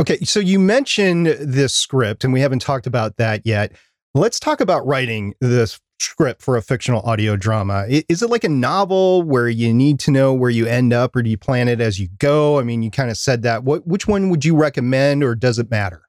[0.00, 3.72] Okay, so you mentioned this script, and we haven't talked about that yet.
[4.14, 7.86] Let's talk about writing this script for a fictional audio drama.
[7.88, 11.22] Is it like a novel where you need to know where you end up, or
[11.22, 12.58] do you plan it as you go?
[12.58, 13.64] I mean, you kind of said that.
[13.64, 16.05] What which one would you recommend, or does it matter?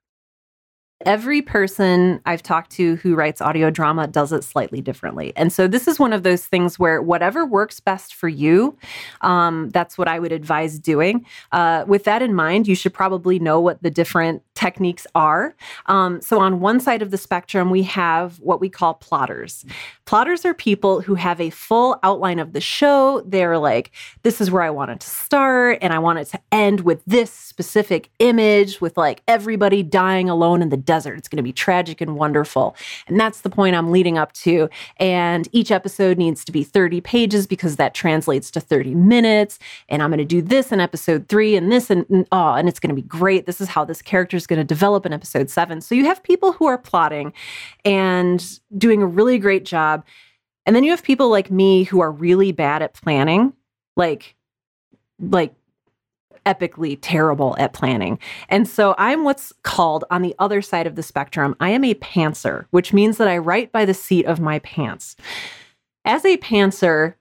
[1.05, 5.31] Every person I've talked to who writes audio drama does it slightly differently.
[5.35, 8.75] And so this is one of those things where whatever works best for you,
[9.21, 11.25] um, that's what I would advise doing.
[11.51, 15.55] Uh, with that in mind, you should probably know what the different techniques are.
[15.85, 19.63] Um, so on one side of the spectrum, we have what we call plotters.
[20.05, 23.21] Plotters are people who have a full outline of the show.
[23.25, 23.91] They're like,
[24.23, 27.03] this is where I want it to start, and I want it to end with
[27.05, 31.19] this specific image with like everybody dying alone in the desert.
[31.19, 32.75] It's going to be tragic and wonderful.
[33.07, 34.69] And that's the point I'm leading up to.
[34.97, 39.59] And each episode needs to be 30 pages because that translates to 30 minutes.
[39.87, 42.67] And I'm going to do this in episode three and this and, and oh, and
[42.67, 43.45] it's going to be great.
[43.45, 45.81] This is how this character going to develop in episode seven.
[45.81, 47.33] So you have people who are plotting
[47.85, 48.43] and
[48.77, 50.05] doing a really great job.
[50.65, 53.53] And then you have people like me who are really bad at planning,
[53.95, 54.35] like,
[55.19, 55.53] like
[56.45, 58.17] epically terrible at planning.
[58.49, 61.93] And so I'm what's called on the other side of the spectrum, I am a
[61.95, 65.15] pantser, which means that I write by the seat of my pants.
[66.05, 67.15] As a pantser,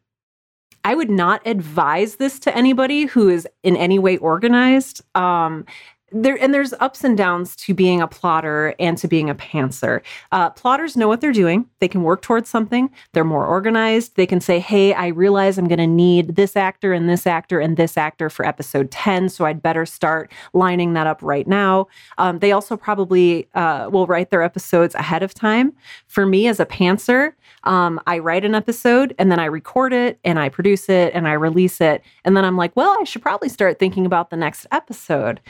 [0.85, 5.03] I would not advise this to anybody who is in any way organized.
[5.17, 5.67] Um,
[6.12, 10.03] there and there's ups and downs to being a plotter and to being a pantser.
[10.31, 11.66] Uh, plotters know what they're doing.
[11.81, 12.90] They can work towards something.
[13.12, 14.14] They're more organized.
[14.14, 17.59] They can say, "Hey, I realize I'm going to need this actor and this actor
[17.59, 21.88] and this actor for episode 10, so I'd better start lining that up right now."
[22.19, 25.73] Um, they also probably uh, will write their episodes ahead of time.
[26.07, 27.33] For me, as a pantser,
[27.64, 31.27] um, I write an episode and then I record it and I produce it and
[31.27, 34.37] I release it, and then I'm like, "Well, I should probably start thinking about the
[34.37, 35.40] next episode."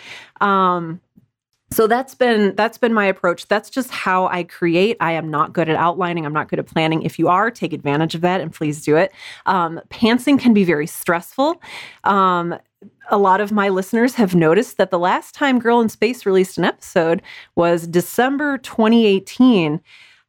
[1.71, 3.49] So that's been that's been my approach.
[3.49, 4.97] That's just how I create.
[5.01, 6.25] I am not good at outlining.
[6.25, 7.03] I'm not good at planning.
[7.03, 9.13] If you are, take advantage of that and please do it.
[9.47, 11.61] Um, pantsing can be very stressful.
[12.05, 12.57] Um,
[13.11, 16.57] a lot of my listeners have noticed that the last time Girl in Space released
[16.57, 17.21] an episode
[17.57, 19.81] was December 2018.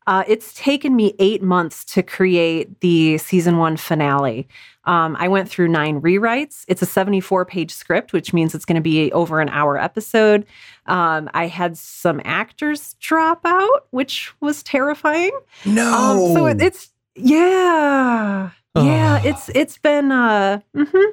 [0.07, 4.47] Uh, it's taken me eight months to create the season one finale.
[4.85, 6.63] Um, I went through nine rewrites.
[6.69, 10.45] It's a 74 page script, which means it's going to be over an hour episode.
[10.85, 15.37] Um, I had some actors drop out, which was terrifying.
[15.65, 15.93] No.
[15.93, 18.51] Um, so it, it's, yeah.
[18.75, 19.21] Yeah.
[19.25, 21.11] It's, it's been, uh, mm-hmm.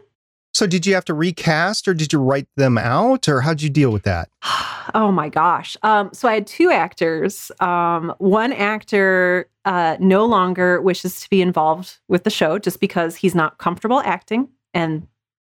[0.55, 3.69] So did you have to recast or did you write them out or how'd you
[3.69, 4.29] deal with that?
[4.93, 5.79] Oh my gosh.
[5.83, 7.51] Um, so I had two actors.
[7.59, 13.17] Um, one actor uh, no longer wishes to be involved with the show just because
[13.17, 14.47] he's not comfortable acting.
[14.75, 15.09] And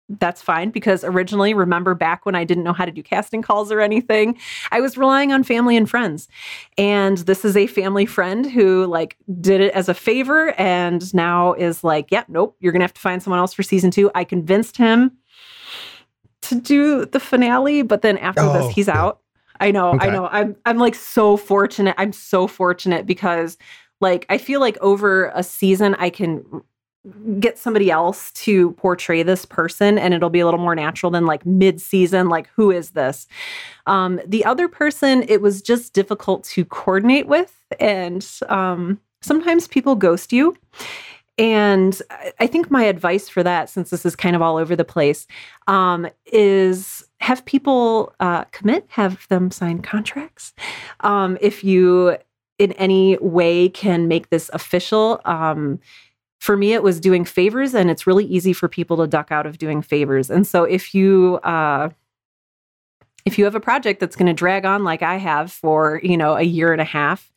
[0.09, 3.71] that's fine because originally, remember back when I didn't know how to do casting calls
[3.71, 4.37] or anything,
[4.71, 6.27] I was relying on family and friends.
[6.77, 11.53] And this is a family friend who like did it as a favor and now
[11.53, 13.91] is like, yep, yeah, nope, you're going to have to find someone else for season
[13.91, 14.11] two.
[14.13, 15.11] I convinced him
[16.43, 19.21] to do the finale, but then after oh, this, he's out.
[19.59, 20.07] I know, okay.
[20.07, 20.27] I know.
[20.27, 21.95] I'm I'm like so fortunate.
[21.97, 23.57] I'm so fortunate because
[24.01, 26.43] like I feel like over a season I can
[27.39, 31.25] get somebody else to portray this person and it'll be a little more natural than
[31.25, 33.27] like mid-season like who is this?
[33.85, 39.95] Um, the other person it was just difficult to coordinate with and um, sometimes people
[39.95, 40.55] ghost you.
[41.37, 42.01] And
[42.39, 45.27] i think my advice for that since this is kind of all over the place
[45.67, 50.53] um, is have people uh, commit have them sign contracts.
[51.01, 52.17] Um, if you
[52.57, 55.79] in any way can make this official um,
[56.45, 59.47] for me, it was doing favors, and it's really easy for people to duck out
[59.47, 60.29] of doing favors.
[60.29, 61.89] And so, if you uh,
[63.25, 66.15] if you have a project that's going to drag on like I have for you
[66.15, 67.33] know a year and a half,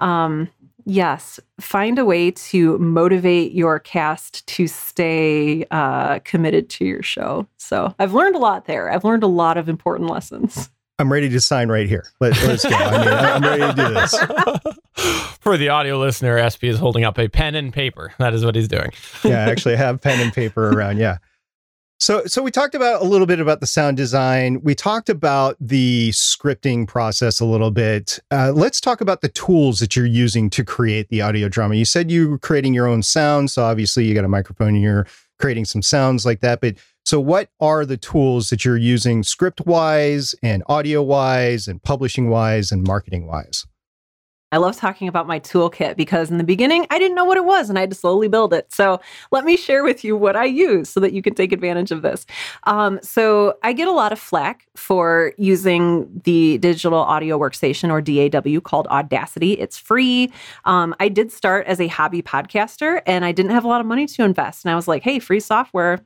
[0.00, 0.50] um,
[0.84, 7.48] yes, find a way to motivate your cast to stay uh, committed to your show.
[7.56, 8.92] So I've learned a lot there.
[8.92, 10.68] I've learned a lot of important lessons.
[10.98, 12.04] I'm ready to sign right here.
[12.20, 12.74] Let, us go.
[12.74, 15.36] I mean, I'm ready to do this.
[15.40, 18.12] For the audio listener, SP is holding up a pen and paper.
[18.18, 18.90] That is what he's doing.
[19.24, 20.98] yeah, actually, I actually have pen and paper around.
[20.98, 21.18] Yeah.
[22.02, 24.60] So, so we talked about a little bit about the sound design.
[24.62, 28.18] We talked about the scripting process a little bit.
[28.32, 31.76] Uh, let's talk about the tools that you're using to create the audio drama.
[31.76, 34.82] You said you were creating your own sound, so obviously you got a microphone and
[34.82, 35.06] you're
[35.38, 36.60] creating some sounds like that.
[36.60, 36.74] But
[37.12, 42.30] so, what are the tools that you're using script wise and audio wise and publishing
[42.30, 43.66] wise and marketing wise?
[44.50, 47.44] I love talking about my toolkit because in the beginning, I didn't know what it
[47.44, 48.72] was and I had to slowly build it.
[48.72, 48.98] So,
[49.30, 52.00] let me share with you what I use so that you can take advantage of
[52.00, 52.24] this.
[52.62, 58.00] Um, so, I get a lot of flack for using the digital audio workstation or
[58.00, 59.52] DAW called Audacity.
[59.52, 60.32] It's free.
[60.64, 63.86] Um, I did start as a hobby podcaster and I didn't have a lot of
[63.86, 64.64] money to invest.
[64.64, 65.98] And I was like, hey, free software,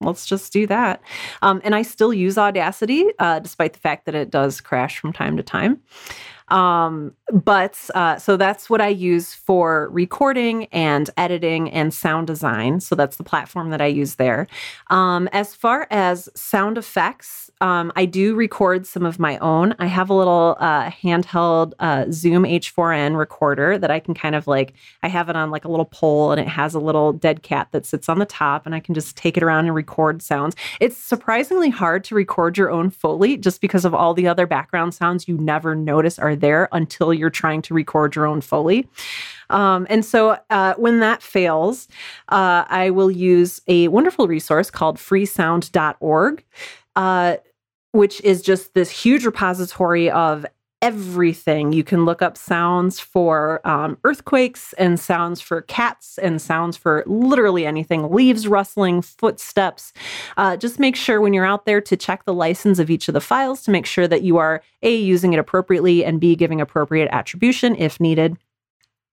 [0.00, 1.00] let's just do that.
[1.42, 5.12] Um, and I still use Audacity, uh, despite the fact that it does crash from
[5.12, 5.80] time to time.
[6.48, 12.80] Um, but uh, so that's what I use for recording and editing and sound design.
[12.80, 14.46] So that's the platform that I use there.
[14.90, 19.74] Um, as far as sound effects, um, I do record some of my own.
[19.78, 24.46] I have a little uh, handheld uh, Zoom H4n recorder that I can kind of
[24.46, 27.42] like, I have it on like a little pole and it has a little dead
[27.42, 30.22] cat that sits on the top and I can just take it around and record
[30.22, 30.54] sounds.
[30.80, 34.94] It's surprisingly hard to record your own Foley just because of all the other background
[34.94, 38.88] sounds you never notice are there until you're trying to record your own Foley.
[39.50, 41.88] Um, and so uh, when that fails,
[42.28, 46.44] uh, I will use a wonderful resource called freesound.org.
[46.94, 47.36] Uh,
[47.92, 50.44] which is just this huge repository of
[50.82, 51.72] everything.
[51.72, 57.02] You can look up sounds for um, earthquakes and sounds for cats and sounds for
[57.06, 59.92] literally anything leaves rustling, footsteps.
[60.36, 63.14] Uh, just make sure when you're out there to check the license of each of
[63.14, 66.60] the files to make sure that you are A, using it appropriately, and B, giving
[66.60, 68.36] appropriate attribution if needed.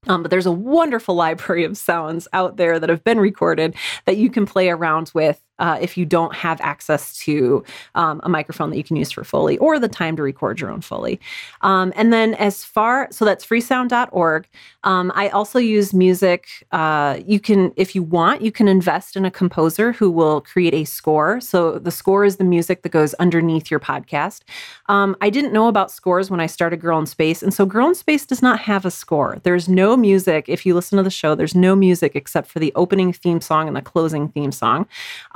[0.08, 4.18] Um, but there's a wonderful library of sounds out there that have been recorded that
[4.18, 7.64] you can play around with uh, if you don't have access to
[7.96, 10.70] um, a microphone that you can use for Foley or the time to record your
[10.70, 11.20] own Foley.
[11.62, 14.48] Um, and then, as far so that's freesound.org.
[14.84, 16.48] Um, I also use music.
[16.72, 20.74] Uh, you can, if you want, you can invest in a composer who will create
[20.74, 21.40] a score.
[21.40, 24.42] So the score is the music that goes underneath your podcast.
[24.90, 27.88] Um, I didn't know about scores when I started Girl in Space, and so Girl
[27.88, 29.40] in Space does not have a score.
[29.44, 30.46] There's no music.
[30.50, 33.68] If you listen to the show, there's no music except for the opening theme song
[33.68, 34.88] and the closing theme song.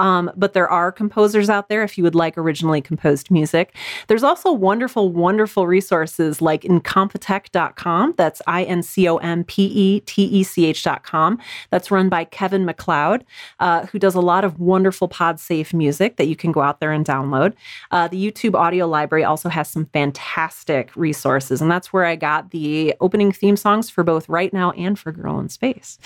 [0.07, 3.75] Um, but there are composers out there if you would like originally composed music.
[4.07, 8.13] There's also wonderful, wonderful resources like incompetech.com.
[8.15, 11.39] That's I N C O M P E T E C H.com.
[11.71, 13.25] That's run by Kevin MacLeod,
[13.59, 16.79] uh, who does a lot of wonderful pod safe music that you can go out
[16.79, 17.53] there and download.
[17.91, 22.51] Uh, the YouTube audio library also has some fantastic resources, and that's where I got
[22.51, 25.99] the opening theme songs for both Write Now and for Girl in Space.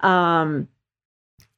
[0.00, 0.68] Um,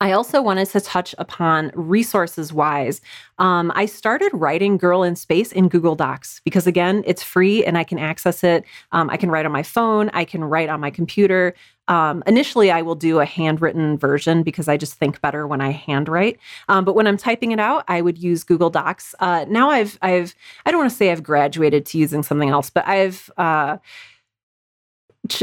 [0.02, 3.02] I also wanted to touch upon resources wise.
[3.38, 7.76] Um, I started writing Girl in Space in Google Docs because, again, it's free and
[7.76, 8.64] I can access it.
[8.92, 11.54] Um, I can write on my phone, I can write on my computer.
[11.88, 15.70] Um, initially, I will do a handwritten version because I just think better when I
[15.70, 16.38] handwrite.
[16.68, 19.14] Um, but when I'm typing it out, I would use Google Docs.
[19.20, 20.34] Uh, now I've, I've,
[20.64, 23.78] I don't want to say I've graduated to using something else, but I've, uh,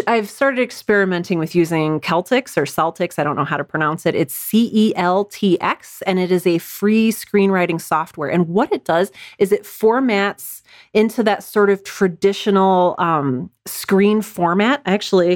[0.08, 3.17] I've started experimenting with using Celtx or Celtics.
[3.19, 4.15] I don't know how to pronounce it.
[4.15, 8.30] It's C E L T X, and it is a free screenwriting software.
[8.30, 10.62] And what it does is it formats
[10.93, 14.82] into that sort of traditional um, screen format.
[14.86, 15.34] Actually,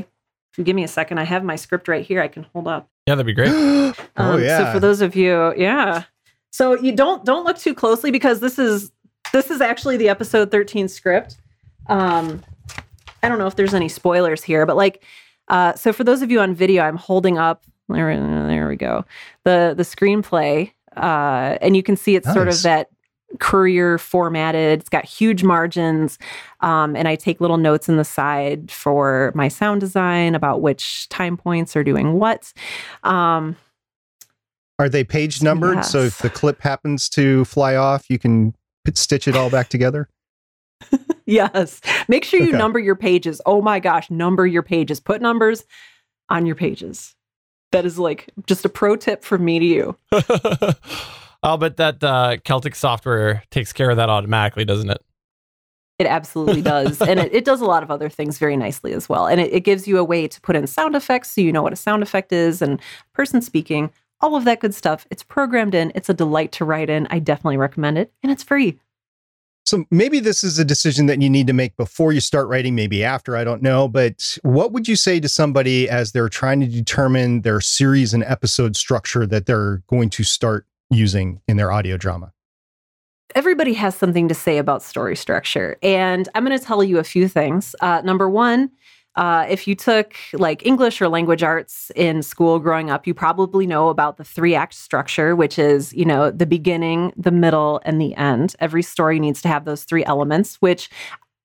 [0.52, 2.22] if you give me a second, I have my script right here.
[2.22, 2.90] I can hold up.
[3.08, 3.50] Yeah, that'd be great.
[3.52, 4.58] oh Um, yeah.
[4.58, 6.04] So for those of you, yeah.
[6.52, 8.92] So you don't don't look too closely because this is
[9.34, 11.38] this is actually the episode 13 script.
[11.88, 12.44] Um,
[13.24, 15.04] I don't know if there's any spoilers here, but like,
[15.48, 17.66] uh, so for those of you on video, I'm holding up.
[17.90, 18.16] There,
[18.48, 19.04] there we go.
[19.44, 22.90] The the screenplay, uh, and you can see it's sort of that
[23.40, 24.80] courier formatted.
[24.80, 26.18] It's got huge margins,
[26.62, 31.10] um, and I take little notes in the side for my sound design about which
[31.10, 32.54] time points are doing what.
[33.04, 33.58] Um,
[34.80, 35.84] Are they page numbered?
[35.86, 38.56] So if the clip happens to fly off, you can
[38.94, 40.10] stitch it all back together.
[41.32, 41.80] Yes.
[42.08, 42.58] Make sure you Okay.
[42.58, 43.42] number your pages.
[43.46, 45.00] Oh my gosh, number your pages.
[45.00, 45.64] Put numbers
[46.30, 47.16] on your pages.
[47.72, 49.98] That is like just a pro tip from me to you.
[51.44, 55.02] I'll bet that uh, Celtx software takes care of that automatically, doesn't it?
[56.00, 57.02] It absolutely does.
[57.02, 59.28] and it, it does a lot of other things very nicely as well.
[59.28, 61.64] And it, it gives you a way to put in sound effects so you know
[61.64, 62.80] what a sound effect is and
[63.14, 65.08] person speaking, all of that good stuff.
[65.10, 65.92] It's programmed in.
[65.96, 67.08] It's a delight to write in.
[67.10, 68.12] I definitely recommend it.
[68.22, 68.80] And it's free.
[69.66, 72.76] So maybe this is a decision that you need to make before you start writing,
[72.76, 73.88] maybe after, I don't know.
[73.88, 78.24] But what would you say to somebody as they're trying to determine their series and
[78.24, 82.34] episode structure that they're going to start using in their audio drama?
[83.36, 85.78] everybody has something to say about story structure.
[85.82, 87.76] And I'm going to tell you a few things.
[87.82, 88.72] Uh, number one,
[89.16, 93.68] uh, if you took like English or language arts in school growing up, you probably
[93.68, 98.00] know about the three act structure, which is, you know, the beginning, the middle, and
[98.00, 98.56] the end.
[98.60, 100.90] Every story needs to have those three elements, which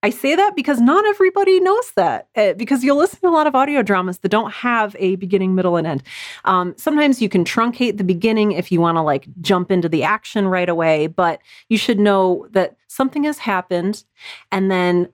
[0.03, 2.29] I say that because not everybody knows that.
[2.37, 5.57] uh, because you'll listen to a lot of audio dramas that don't have a beginning,
[5.57, 6.03] middle, and end.
[6.45, 10.05] Um, sometimes you can truncate the beginning if you want to like jump into the
[10.05, 14.05] action right away, but you should know that something has happened
[14.53, 15.09] and then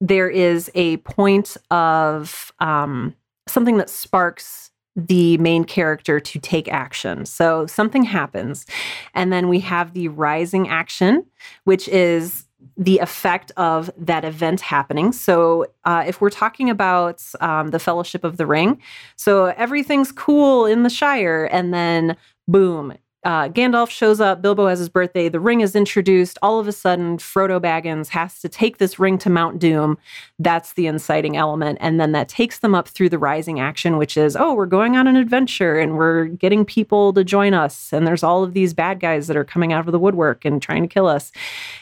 [0.00, 3.14] there is a point of um,
[3.46, 7.26] something that sparks the main character to take action.
[7.26, 8.66] So something happens,
[9.12, 11.26] and then we have the rising action,
[11.64, 12.44] which is
[12.76, 15.12] the effect of that event happening.
[15.12, 18.80] So, uh, if we're talking about um, the Fellowship of the Ring,
[19.16, 22.16] so everything's cool in the Shire, and then
[22.48, 26.38] boom, uh, Gandalf shows up, Bilbo has his birthday, the ring is introduced.
[26.42, 29.96] All of a sudden, Frodo Baggins has to take this ring to Mount Doom.
[30.38, 31.78] That's the inciting element.
[31.80, 34.96] And then that takes them up through the rising action, which is, oh, we're going
[34.96, 37.92] on an adventure and we're getting people to join us.
[37.92, 40.60] And there's all of these bad guys that are coming out of the woodwork and
[40.60, 41.32] trying to kill us.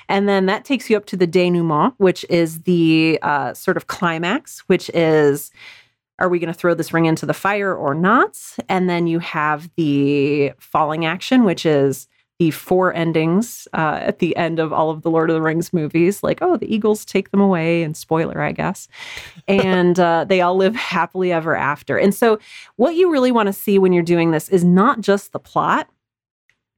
[0.08, 3.88] And then that takes you up to the denouement, which is the uh, sort of
[3.88, 5.50] climax, which is
[6.18, 8.38] are we going to throw this ring into the fire or not?
[8.68, 12.06] And then you have the falling action, which is
[12.38, 15.72] the four endings uh, at the end of all of the Lord of the Rings
[15.72, 18.88] movies, like, oh, the Eagles take them away, and spoiler, I guess.
[19.48, 21.98] And uh, they all live happily ever after.
[21.98, 22.38] And so,
[22.76, 25.88] what you really want to see when you're doing this is not just the plot,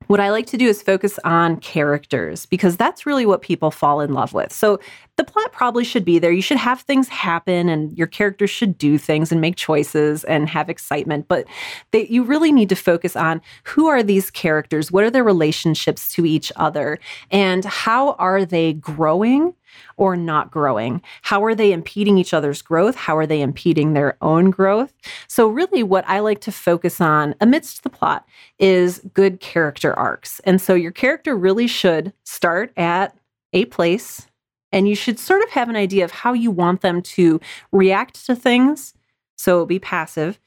[0.06, 4.00] what I like to do is focus on characters because that's really what people fall
[4.00, 4.52] in love with.
[4.52, 4.78] So
[5.16, 6.32] the plot probably should be there.
[6.32, 10.48] You should have things happen and your characters should do things and make choices and
[10.48, 11.28] have excitement.
[11.28, 11.46] But
[11.92, 14.90] they, you really need to focus on who are these characters?
[14.90, 16.98] What are their relationships to each other?
[17.30, 19.54] And how are they growing?
[19.96, 21.02] Or not growing?
[21.22, 22.94] How are they impeding each other's growth?
[22.94, 24.92] How are they impeding their own growth?
[25.28, 28.26] So, really, what I like to focus on amidst the plot
[28.58, 30.40] is good character arcs.
[30.40, 33.16] And so, your character really should start at
[33.52, 34.26] a place
[34.72, 38.26] and you should sort of have an idea of how you want them to react
[38.26, 38.94] to things.
[39.36, 40.38] So, be passive.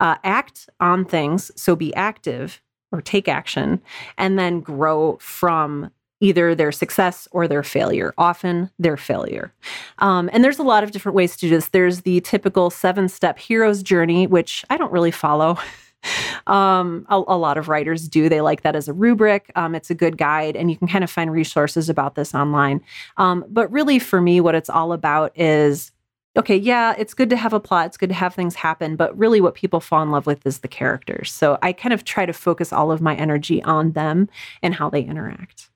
[0.00, 2.60] Uh, act on things, so be active
[2.90, 3.80] or take action,
[4.18, 5.90] and then grow from
[6.24, 9.52] either their success or their failure, often their failure.
[9.98, 11.68] Um, and there's a lot of different ways to do this.
[11.68, 15.58] There's the typical seven step hero's journey, which I don't really follow.
[16.46, 18.28] um, a, a, lot of writers do.
[18.28, 19.52] They like that as a rubric.
[19.54, 22.80] Um, it's a good guide, and you can kind of find resources about this online.
[23.18, 25.92] Um, but really, for me, what it's all about is
[26.36, 29.16] okay, yeah, it's good to have a plot, it's good to have things happen, but
[29.16, 31.32] really what people fall in love with is the characters.
[31.32, 34.28] So I kind of try to focus all of my energy on them
[34.60, 35.70] and how they interact.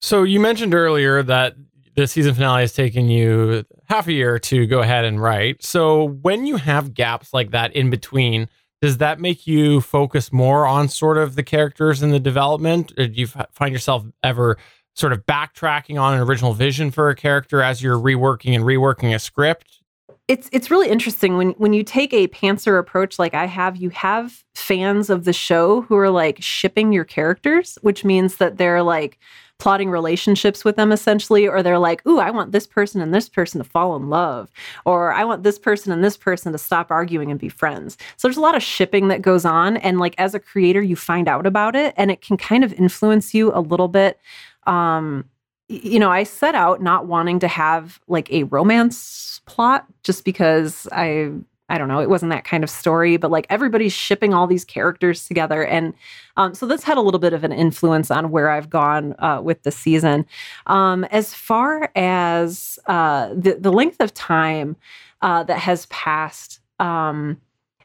[0.00, 1.56] So you mentioned earlier that
[1.96, 5.62] the season finale has taken you half a year to go ahead and write.
[5.64, 8.48] So when you have gaps like that in between,
[8.82, 12.92] does that make you focus more on sort of the characters and the development?
[12.98, 14.58] Or do you find yourself ever
[14.94, 19.14] sort of backtracking on an original vision for a character as you're reworking and reworking
[19.14, 19.80] a script?
[20.28, 23.90] It's it's really interesting when when you take a pantser approach like I have, you
[23.90, 28.82] have fans of the show who are like shipping your characters, which means that they're
[28.82, 29.18] like
[29.58, 33.28] plotting relationships with them essentially, or they're like, ooh, I want this person and this
[33.28, 34.50] person to fall in love,
[34.84, 37.96] or I want this person and this person to stop arguing and be friends.
[38.16, 39.78] So there's a lot of shipping that goes on.
[39.78, 42.72] And like as a creator, you find out about it and it can kind of
[42.74, 44.20] influence you a little bit.
[44.66, 45.24] Um,
[45.68, 50.86] you know, I set out not wanting to have like a romance plot just because
[50.92, 51.32] I
[51.68, 54.64] I don't know, it wasn't that kind of story, but like everybody's shipping all these
[54.64, 55.64] characters together.
[55.64, 55.94] And
[56.36, 59.40] um, so that's had a little bit of an influence on where I've gone uh,
[59.42, 60.26] with the season.
[60.66, 64.76] Um, as far as uh, the, the length of time
[65.22, 67.40] uh, that has passed, um,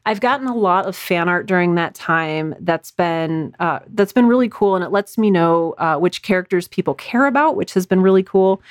[0.06, 2.56] I've gotten a lot of fan art during that time.
[2.60, 6.68] That's been uh, that's been really cool, and it lets me know uh, which characters
[6.68, 8.62] people care about, which has been really cool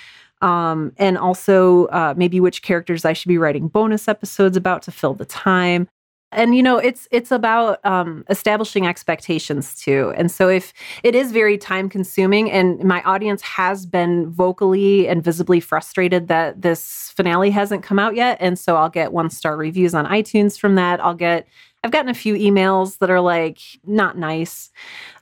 [0.41, 4.91] um, and also uh, maybe which characters I should be writing bonus episodes about to
[4.91, 5.89] fill the time.
[6.33, 10.15] And you know, it's it's about um, establishing expectations too.
[10.17, 10.73] And so, if
[11.03, 16.63] it is very time consuming, and my audience has been vocally and visibly frustrated that
[16.63, 20.57] this finale hasn't come out yet, and so I'll get one star reviews on iTunes
[20.57, 21.01] from that.
[21.01, 21.49] I'll get
[21.83, 24.71] I've gotten a few emails that are like not nice,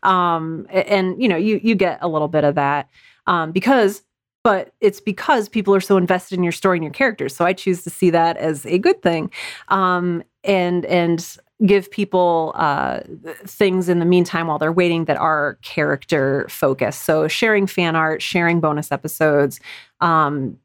[0.03, 2.91] um, and you know, you you get a little bit of that
[3.27, 4.03] um, because
[4.45, 7.35] but it's because people are so invested in your story and your characters.
[7.35, 9.31] So I choose to see that as a good thing,
[9.69, 11.37] um, and and
[11.67, 13.01] give people uh,
[13.45, 17.03] things in the meantime while they're waiting that are character focused.
[17.03, 19.59] So sharing fan art, sharing bonus episodes,
[20.01, 20.57] um,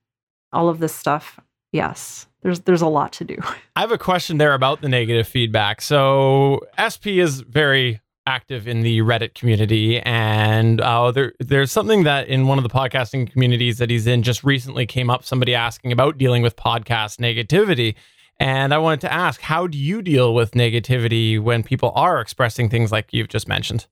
[0.51, 1.39] all of this stuff.
[1.71, 3.37] Yes, there's there's a lot to do.
[3.75, 5.81] I have a question there about the negative feedback.
[5.81, 12.27] So SP is very active in the Reddit community, and uh, there, there's something that
[12.27, 15.23] in one of the podcasting communities that he's in just recently came up.
[15.23, 17.95] Somebody asking about dealing with podcast negativity,
[18.39, 22.69] and I wanted to ask, how do you deal with negativity when people are expressing
[22.69, 23.87] things like you've just mentioned?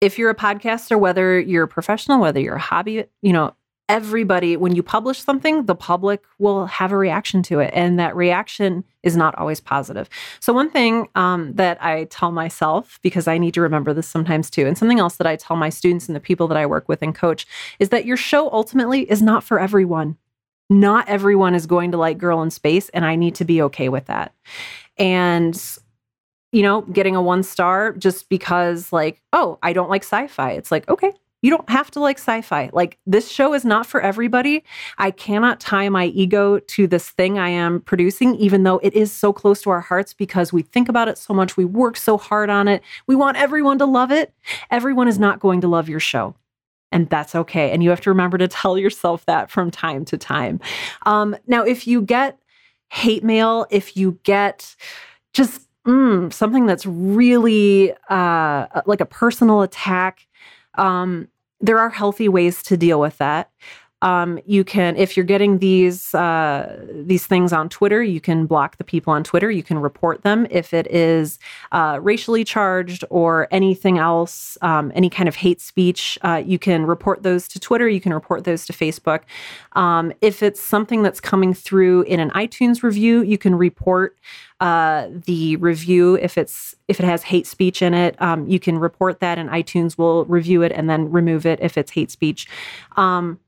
[0.00, 3.54] If you're a podcaster, whether you're a professional, whether you're a hobby, you know,
[3.88, 7.70] everybody, when you publish something, the public will have a reaction to it.
[7.74, 10.08] And that reaction is not always positive.
[10.40, 14.50] So, one thing um, that I tell myself, because I need to remember this sometimes
[14.50, 16.88] too, and something else that I tell my students and the people that I work
[16.88, 17.46] with and coach
[17.78, 20.16] is that your show ultimately is not for everyone.
[20.70, 23.88] Not everyone is going to like Girl in Space, and I need to be okay
[23.88, 24.34] with that.
[24.98, 25.58] And
[26.52, 30.52] you know, getting a one star just because, like, oh, I don't like sci fi.
[30.52, 31.12] It's like, okay,
[31.42, 32.70] you don't have to like sci fi.
[32.72, 34.64] Like, this show is not for everybody.
[34.98, 39.12] I cannot tie my ego to this thing I am producing, even though it is
[39.12, 41.56] so close to our hearts because we think about it so much.
[41.56, 42.82] We work so hard on it.
[43.06, 44.32] We want everyone to love it.
[44.70, 46.34] Everyone is not going to love your show.
[46.90, 47.70] And that's okay.
[47.70, 50.60] And you have to remember to tell yourself that from time to time.
[51.06, 52.38] Um, now, if you get
[52.90, 54.74] hate mail, if you get
[55.34, 60.26] just mm, something that's really uh, like a personal attack,
[60.78, 61.28] um,
[61.60, 63.50] there are healthy ways to deal with that.
[64.02, 68.76] Um, you can, if you're getting these uh, these things on Twitter, you can block
[68.76, 69.50] the people on Twitter.
[69.50, 71.38] You can report them if it is
[71.72, 76.16] uh, racially charged or anything else, um, any kind of hate speech.
[76.22, 77.88] Uh, you can report those to Twitter.
[77.88, 79.22] You can report those to Facebook.
[79.72, 84.16] Um, if it's something that's coming through in an iTunes review, you can report
[84.60, 88.20] uh, the review if it's if it has hate speech in it.
[88.22, 91.76] Um, you can report that, and iTunes will review it and then remove it if
[91.76, 92.48] it's hate speech.
[92.96, 93.40] Um,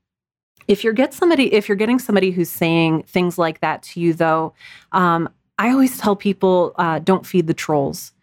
[0.67, 4.13] if you're get somebody, if you're getting somebody who's saying things like that to you,
[4.13, 4.53] though,
[4.91, 8.13] um, I always tell people uh, don't feed the trolls.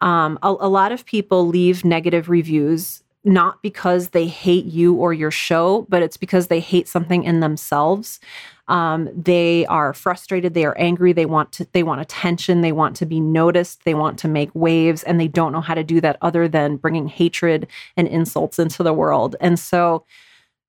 [0.00, 5.12] Um, a, a lot of people leave negative reviews not because they hate you or
[5.12, 8.18] your show, but it's because they hate something in themselves.
[8.68, 12.96] Um, they are frustrated, they are angry, they want to they want attention, they want
[12.96, 16.00] to be noticed, they want to make waves, and they don't know how to do
[16.00, 17.66] that other than bringing hatred
[17.96, 19.36] and insults into the world.
[19.40, 20.04] And so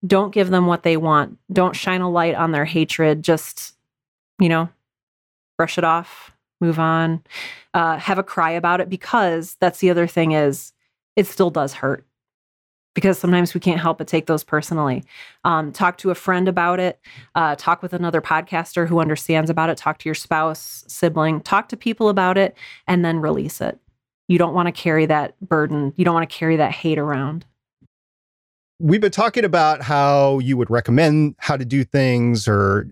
[0.06, 1.38] don't give them what they want.
[1.52, 3.24] Don't shine a light on their hatred.
[3.24, 3.74] Just,
[4.40, 4.70] you know,
[5.58, 7.24] brush it off, move on,
[7.74, 10.74] uh, have a cry about it because that's the other thing is
[11.16, 12.06] it still does hurt
[12.96, 15.04] because sometimes we can't help but take those personally.
[15.44, 17.00] Um, talk to a friend about it,
[17.34, 21.70] uh, talk with another podcaster who understands about it, talk to your spouse, sibling, talk
[21.70, 22.56] to people about it,
[22.88, 23.80] and then release it.
[24.28, 25.94] You don't want to carry that burden.
[25.96, 27.46] You don't want to carry that hate around
[28.80, 32.88] we've been talking about how you would recommend how to do things or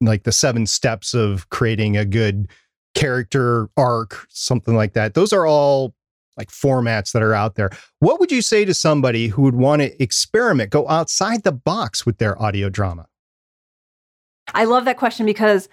[0.00, 2.48] like the seven steps of creating a good
[2.94, 5.14] character arc, something like that.
[5.14, 5.94] Those are all
[6.36, 7.70] like formats that are out there.
[8.00, 12.06] What would you say to somebody who would want to experiment, go outside the box
[12.06, 13.06] with their audio drama?
[14.54, 15.68] I love that question because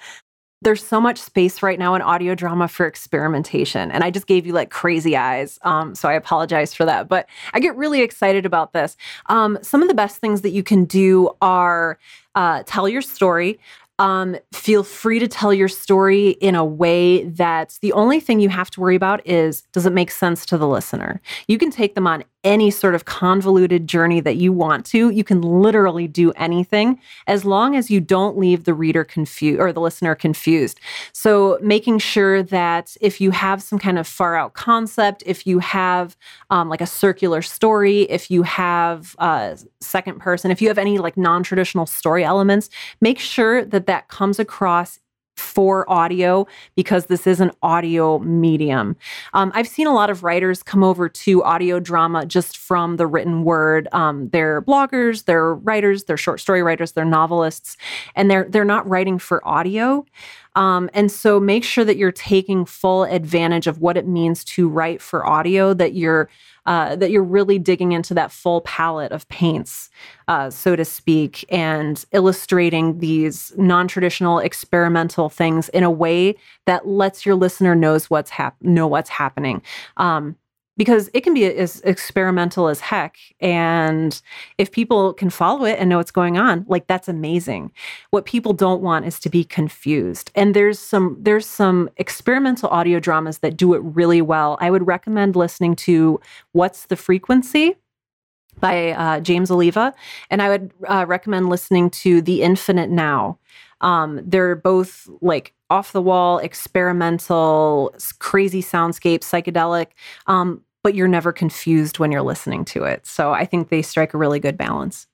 [0.61, 3.91] there's so much space right now in audio drama for experimentation.
[3.91, 5.57] And I just gave you like crazy eyes.
[5.61, 7.07] Um, so I apologize for that.
[7.07, 8.97] But I get really excited about this.
[9.27, 11.97] Um, some of the best things that you can do are
[12.35, 13.59] uh, tell your story.
[13.99, 18.49] Um, feel free to tell your story in a way that the only thing you
[18.49, 21.21] have to worry about is does it make sense to the listener?
[21.47, 25.09] You can take them on any sort of convoluted journey that you want to.
[25.09, 29.73] You can literally do anything as long as you don't leave the reader confused or
[29.73, 30.79] the listener confused.
[31.11, 35.59] So, making sure that if you have some kind of far out concept, if you
[35.59, 36.15] have
[36.49, 40.97] um, like a circular story, if you have a second person, if you have any
[40.97, 42.69] like non traditional story elements,
[43.01, 44.99] make sure that that comes across
[45.35, 48.95] for audio because this is an audio medium.
[49.33, 53.07] Um, I've seen a lot of writers come over to audio drama just from the
[53.07, 53.87] written word.
[53.91, 57.77] Um, they're bloggers, they're writers, they're short story writers, they're novelists,
[58.15, 60.05] and they're they're not writing for audio.
[60.55, 64.67] Um, and so make sure that you're taking full advantage of what it means to
[64.67, 66.29] write for audio, that you're
[66.65, 69.89] uh, that you're really digging into that full palette of paints,
[70.27, 76.35] uh, so to speak, and illustrating these non-traditional experimental things in a way
[76.65, 79.63] that lets your listener knows what's hap- know what's happening.
[79.97, 80.35] Um,
[80.79, 83.17] because it can be as experimental as heck.
[83.41, 84.21] And
[84.57, 87.73] if people can follow it and know what's going on, like that's amazing.
[88.11, 90.31] What people don't want is to be confused.
[90.35, 94.57] And there's some there's some experimental audio dramas that do it really well.
[94.61, 96.21] I would recommend listening to
[96.53, 97.75] What's the Frequency?
[98.59, 99.93] by uh, James Oliva.
[100.29, 103.37] And I would uh, recommend listening to The Infinite Now.
[103.79, 109.87] Um, they're both like off the wall, experimental, crazy soundscape, psychedelic.
[110.27, 113.05] Um, but you're never confused when you're listening to it.
[113.05, 115.07] So I think they strike a really good balance.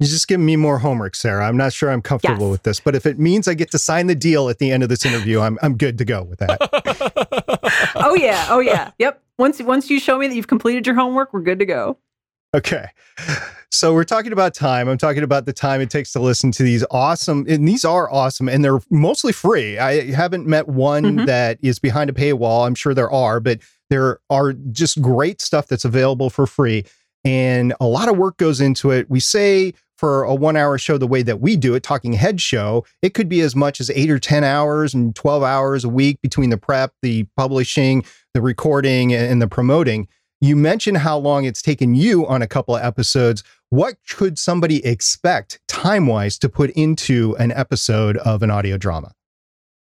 [0.00, 1.46] You just give me more homework, Sarah.
[1.46, 2.50] I'm not sure I'm comfortable yes.
[2.50, 4.82] with this, but if it means I get to sign the deal at the end
[4.82, 6.58] of this interview, I'm I'm good to go with that.
[7.94, 9.22] oh yeah, oh yeah, yep.
[9.38, 11.98] Once once you show me that you've completed your homework, we're good to go.
[12.54, 12.88] Okay.
[13.70, 14.86] So we're talking about time.
[14.86, 18.12] I'm talking about the time it takes to listen to these awesome, and these are
[18.12, 19.78] awesome, and they're mostly free.
[19.78, 21.24] I haven't met one mm-hmm.
[21.24, 22.66] that is behind a paywall.
[22.66, 23.60] I'm sure there are, but
[23.92, 26.82] there are just great stuff that's available for free.
[27.26, 29.10] And a lot of work goes into it.
[29.10, 32.40] We say for a one hour show, the way that we do it, talking head
[32.40, 35.90] show, it could be as much as eight or 10 hours and 12 hours a
[35.90, 40.08] week between the prep, the publishing, the recording, and the promoting.
[40.40, 43.44] You mentioned how long it's taken you on a couple of episodes.
[43.68, 49.12] What could somebody expect time wise to put into an episode of an audio drama?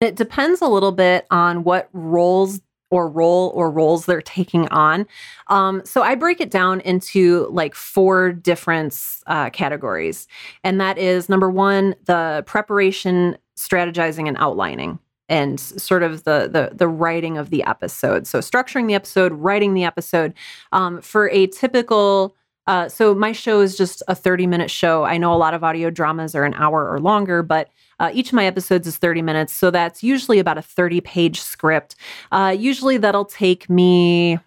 [0.00, 2.60] It depends a little bit on what roles
[2.94, 5.04] or role or roles they're taking on.
[5.48, 10.28] Um, so I break it down into like four different uh, categories.
[10.62, 16.76] And that is number one, the preparation, strategizing, and outlining and sort of the, the
[16.76, 18.28] the writing of the episode.
[18.28, 20.32] So structuring the episode, writing the episode.
[20.70, 22.36] Um, for a typical
[22.66, 25.04] uh, so my show is just a 30 minute show.
[25.04, 27.68] I know a lot of audio dramas are an hour or longer, but
[28.00, 29.52] uh, each of my episodes is 30 minutes.
[29.52, 31.96] So that's usually about a 30 page script.
[32.32, 34.38] Uh, usually that'll take me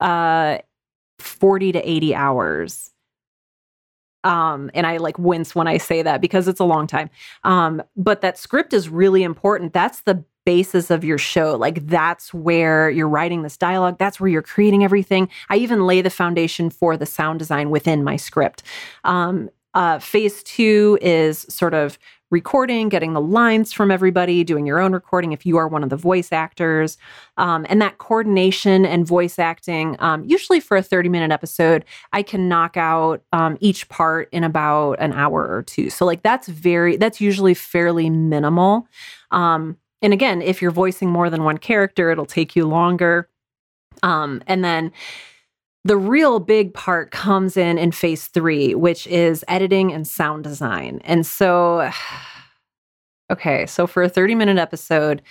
[0.00, 0.58] uh,
[1.18, 2.90] 40 to 80 hours.
[4.24, 7.10] Um, and I like wince when I say that because it's a long time.
[7.44, 9.72] Um, but that script is really important.
[9.72, 11.56] That's the basis of your show.
[11.56, 13.98] Like that's where you're writing this dialogue.
[13.98, 15.28] That's where you're creating everything.
[15.48, 18.62] I even lay the foundation for the sound design within my script.
[19.04, 21.98] Um, uh, phase two is sort of
[22.30, 25.90] recording, getting the lines from everybody, doing your own recording if you are one of
[25.90, 26.96] the voice actors.
[27.36, 32.22] Um, and that coordination and voice acting, um, usually for a 30 minute episode, I
[32.22, 35.90] can knock out um, each part in about an hour or two.
[35.90, 38.88] So, like, that's very, that's usually fairly minimal.
[39.30, 43.28] Um, and again, if you're voicing more than one character, it'll take you longer.
[44.02, 44.92] Um, and then,
[45.84, 51.00] the real big part comes in in phase three, which is editing and sound design.
[51.04, 51.90] And so,
[53.30, 55.22] okay, so for a 30 minute episode,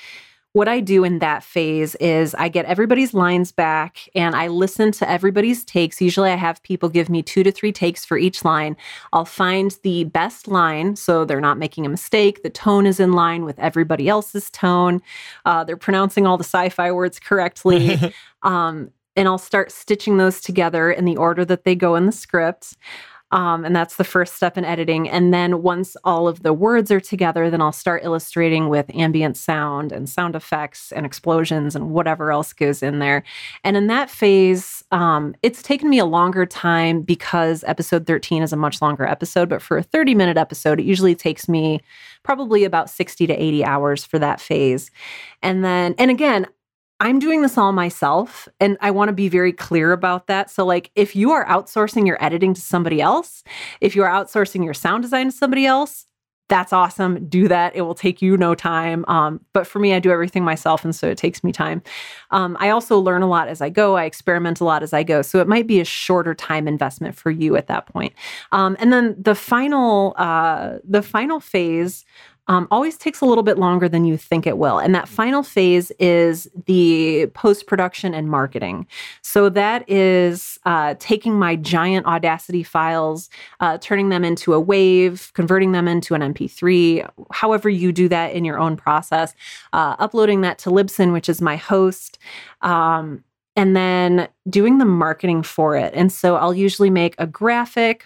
[0.54, 4.92] what I do in that phase is I get everybody's lines back and I listen
[4.94, 6.00] to everybody's takes.
[6.00, 8.78] Usually I have people give me two to three takes for each line.
[9.12, 12.44] I'll find the best line so they're not making a mistake.
[12.44, 15.02] The tone is in line with everybody else's tone.
[15.44, 18.00] Uh, they're pronouncing all the sci fi words correctly.
[18.44, 22.12] um, and I'll start stitching those together in the order that they go in the
[22.12, 22.76] script.
[23.34, 25.10] Um, and that's the first step in editing.
[25.10, 29.38] And then once all of the words are together, then I'll start illustrating with ambient
[29.38, 33.24] sound and sound effects and explosions and whatever else goes in there.
[33.64, 38.54] And in that phase, um, it's taken me a longer time because episode 13 is
[38.54, 39.50] a much longer episode.
[39.50, 41.82] But for a 30 minute episode, it usually takes me
[42.22, 44.92] probably about 60 to 80 hours for that phase.
[45.42, 46.46] And then, and again,
[47.04, 50.50] I'm doing this all myself and I want to be very clear about that.
[50.50, 53.44] So like if you are outsourcing your editing to somebody else,
[53.82, 56.08] if you are outsourcing your sound design to somebody else,
[56.48, 57.28] that's awesome.
[57.28, 57.76] Do that.
[57.76, 59.04] It will take you no time.
[59.08, 61.82] Um, but for me, I do everything myself, and so it takes me time.
[62.32, 63.96] Um, I also learn a lot as I go.
[63.96, 67.16] I experiment a lot as I go, so it might be a shorter time investment
[67.16, 68.14] for you at that point.
[68.52, 72.06] Um, and then the final, uh, the final phase
[72.48, 74.80] um, always takes a little bit longer than you think it will.
[74.80, 78.86] And that final phase is the post production and marketing.
[79.22, 83.30] So that is uh, taking my giant Audacity files,
[83.60, 88.34] uh, turning them into a wave, converting them into an MP3, however you do that
[88.34, 89.34] in your own process,
[89.72, 92.20] uh, uploading that to Libsyn, which is my host.
[92.62, 93.24] Um,
[93.56, 95.94] and then doing the marketing for it.
[95.94, 98.06] And so I'll usually make a graphic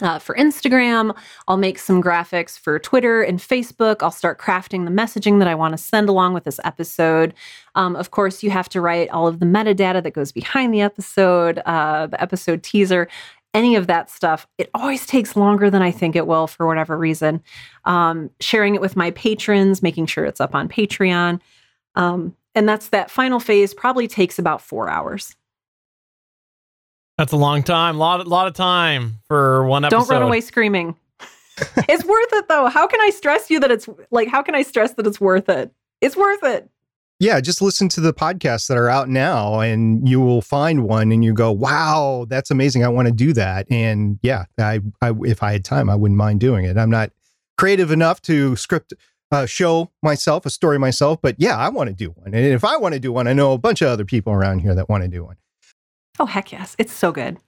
[0.00, 1.16] uh, for Instagram.
[1.48, 3.96] I'll make some graphics for Twitter and Facebook.
[4.02, 7.34] I'll start crafting the messaging that I want to send along with this episode.
[7.74, 10.80] Um, of course, you have to write all of the metadata that goes behind the
[10.80, 13.08] episode, uh, the episode teaser,
[13.54, 14.46] any of that stuff.
[14.58, 17.42] It always takes longer than I think it will for whatever reason.
[17.84, 21.40] Um, sharing it with my patrons, making sure it's up on Patreon.
[21.94, 25.34] Um, and that's that final phase, probably takes about four hours.
[27.18, 27.96] That's a long time.
[27.96, 29.98] A lot, lot of time for one episode.
[29.98, 30.96] Don't run away screaming.
[31.88, 32.66] it's worth it though.
[32.66, 35.48] How can I stress you that it's like, how can I stress that it's worth
[35.48, 35.70] it?
[36.00, 36.68] It's worth it.
[37.18, 41.10] Yeah, just listen to the podcasts that are out now and you will find one
[41.12, 42.84] and you go, wow, that's amazing.
[42.84, 43.66] I want to do that.
[43.70, 46.76] And yeah, I, I if I had time, I wouldn't mind doing it.
[46.76, 47.12] I'm not
[47.56, 48.92] creative enough to script
[49.30, 52.34] a show myself, a story myself, but yeah, I want to do one.
[52.34, 54.58] And if I want to do one, I know a bunch of other people around
[54.58, 55.36] here that want to do one.
[56.18, 56.74] Oh, heck yes.
[56.78, 57.38] It's so good.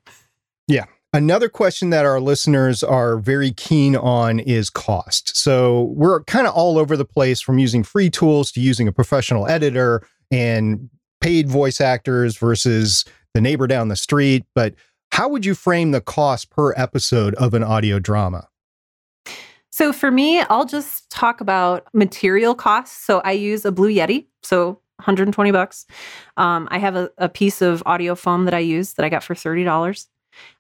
[0.67, 0.85] Yeah.
[1.15, 5.35] Another question that our listeners are very keen on is cost.
[5.37, 8.93] So we're kind of all over the place from using free tools to using a
[8.93, 10.91] professional editor and
[11.23, 14.45] paid voice actors versus the neighbor down the street.
[14.55, 14.75] But
[15.11, 18.49] how would you frame the cost per episode of an audio drama?
[19.71, 23.03] So for me, I'll just talk about material costs.
[23.03, 25.87] So I use a Blue Yeti, so 120 bucks.
[26.37, 29.23] Um, I have a, a, piece of audio foam that I use that I got
[29.23, 30.07] for $30.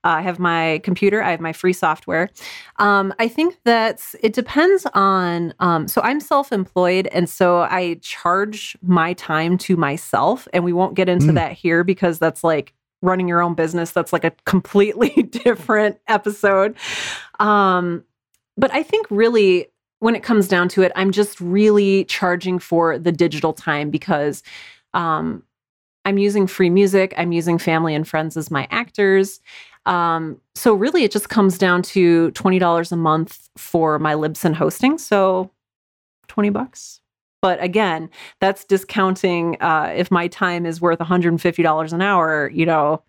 [0.05, 1.22] Uh, I have my computer.
[1.22, 2.30] I have my free software.
[2.78, 5.55] Um, I think that it depends on.
[5.61, 10.49] Um, so I'm self-employed, and so I charge my time to myself.
[10.53, 11.34] And we won't get into mm.
[11.34, 13.93] that here because that's like running your own business.
[13.93, 15.11] That's like a completely
[15.45, 16.76] different episode.
[17.39, 18.05] Um,
[18.57, 19.68] but I think really
[20.01, 24.42] when it comes down to it, I'm just really charging for the digital time because
[24.94, 25.42] um,
[26.05, 27.14] I'm using free music.
[27.16, 29.40] I'm using family and friends as my actors.
[29.86, 34.55] Um, so really, it just comes down to twenty dollars a month for my Libsyn
[34.55, 34.99] hosting.
[34.99, 35.51] So
[36.28, 37.01] twenty bucks.
[37.40, 42.51] But again, that's discounting uh, if my time is worth $150 an hour.
[42.53, 43.03] You know,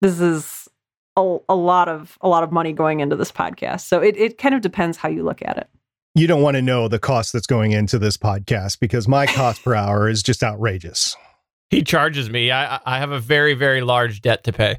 [0.00, 0.68] this is
[1.16, 3.82] a, a lot of a lot of money going into this podcast.
[3.82, 5.68] So it, it kind of depends how you look at it.
[6.16, 9.64] You don't want to know the cost that's going into this podcast because my cost
[9.64, 11.16] per hour is just outrageous.
[11.70, 12.52] He charges me.
[12.52, 14.76] I I have a very very large debt to pay.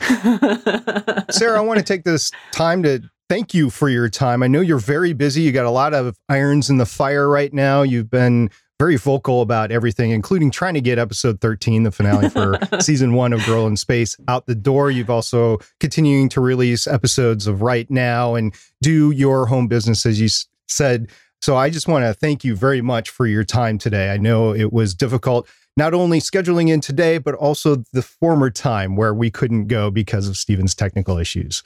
[1.30, 4.44] Sarah, I want to take this time to thank you for your time.
[4.44, 5.42] I know you're very busy.
[5.42, 7.82] You got a lot of irons in the fire right now.
[7.82, 8.48] You've been
[8.78, 13.32] very vocal about everything, including trying to get episode 13, the finale for season one
[13.32, 14.90] of Girl in Space, out the door.
[14.90, 20.20] You've also continuing to release episodes of Write Now and do your home business, as
[20.20, 20.28] you
[20.70, 21.10] said.
[21.42, 24.12] So I just want to thank you very much for your time today.
[24.12, 28.96] I know it was difficult, not only scheduling in today, but also the former time
[28.96, 31.62] where we couldn't go because of Stephen's technical issues.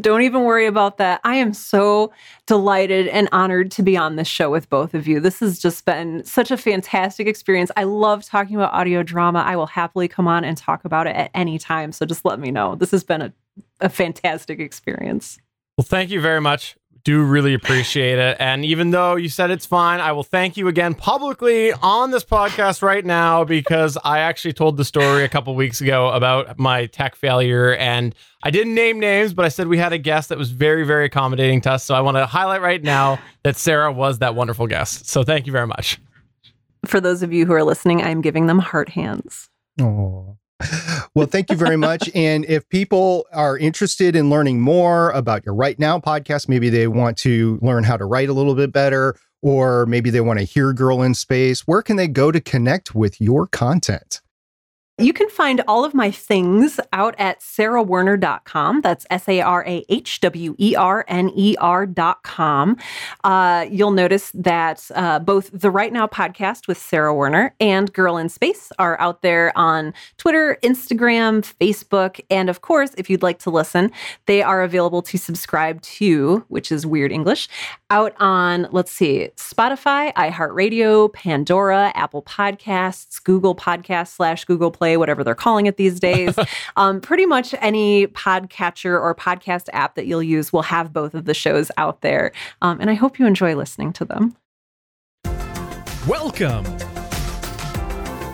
[0.00, 1.20] Don't even worry about that.
[1.22, 2.10] I am so
[2.46, 5.20] delighted and honored to be on this show with both of you.
[5.20, 7.70] This has just been such a fantastic experience.
[7.76, 9.44] I love talking about audio drama.
[9.46, 11.92] I will happily come on and talk about it at any time.
[11.92, 12.74] So just let me know.
[12.74, 13.32] This has been a,
[13.80, 15.38] a fantastic experience.
[15.78, 16.74] Well, thank you very much
[17.04, 18.36] do really appreciate it.
[18.40, 22.24] And even though you said it's fine, I will thank you again publicly on this
[22.24, 26.86] podcast right now because I actually told the story a couple weeks ago about my
[26.86, 27.74] tech failure.
[27.74, 30.84] And I didn't name names, but I said we had a guest that was very,
[30.84, 31.84] very accommodating to us.
[31.84, 35.06] So I want to highlight right now that Sarah was that wonderful guest.
[35.06, 36.00] So thank you very much.
[36.86, 39.50] For those of you who are listening, I'm giving them heart hands.
[39.80, 40.38] Oh
[41.14, 42.10] well, thank you very much.
[42.14, 46.86] And if people are interested in learning more about your Write Now podcast, maybe they
[46.86, 50.44] want to learn how to write a little bit better, or maybe they want to
[50.44, 54.20] hear Girl in Space, where can they go to connect with your content?
[54.98, 58.80] You can find all of my things out at sarahwerner.com.
[58.80, 62.76] That's S A R A H W E R N E R.com.
[63.24, 68.16] Uh, you'll notice that uh, both the Write Now podcast with Sarah Werner and Girl
[68.16, 72.20] in Space are out there on Twitter, Instagram, Facebook.
[72.30, 73.90] And of course, if you'd like to listen,
[74.26, 77.48] they are available to subscribe to, which is weird English,
[77.90, 84.98] out on, let's see, Spotify, iHeartRadio, Pandora, Apple Podcasts, Google Podcasts slash Google Play Play,
[84.98, 86.38] whatever they're calling it these days.
[86.76, 91.24] um, pretty much any podcatcher or podcast app that you'll use will have both of
[91.24, 92.32] the shows out there.
[92.60, 94.36] Um, and I hope you enjoy listening to them.
[96.06, 96.64] Welcome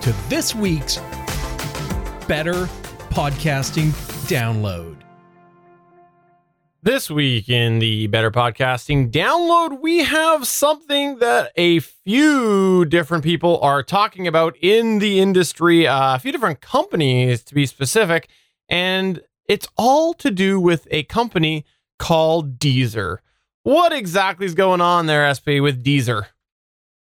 [0.00, 0.96] to this week's
[2.26, 2.66] Better
[3.10, 3.90] Podcasting
[4.26, 4.99] Download.
[6.82, 13.60] This week in the Better Podcasting download, we have something that a few different people
[13.60, 18.30] are talking about in the industry, uh, a few different companies to be specific,
[18.66, 21.66] and it's all to do with a company
[21.98, 23.18] called Deezer.
[23.62, 26.28] What exactly is going on there, SP, with Deezer?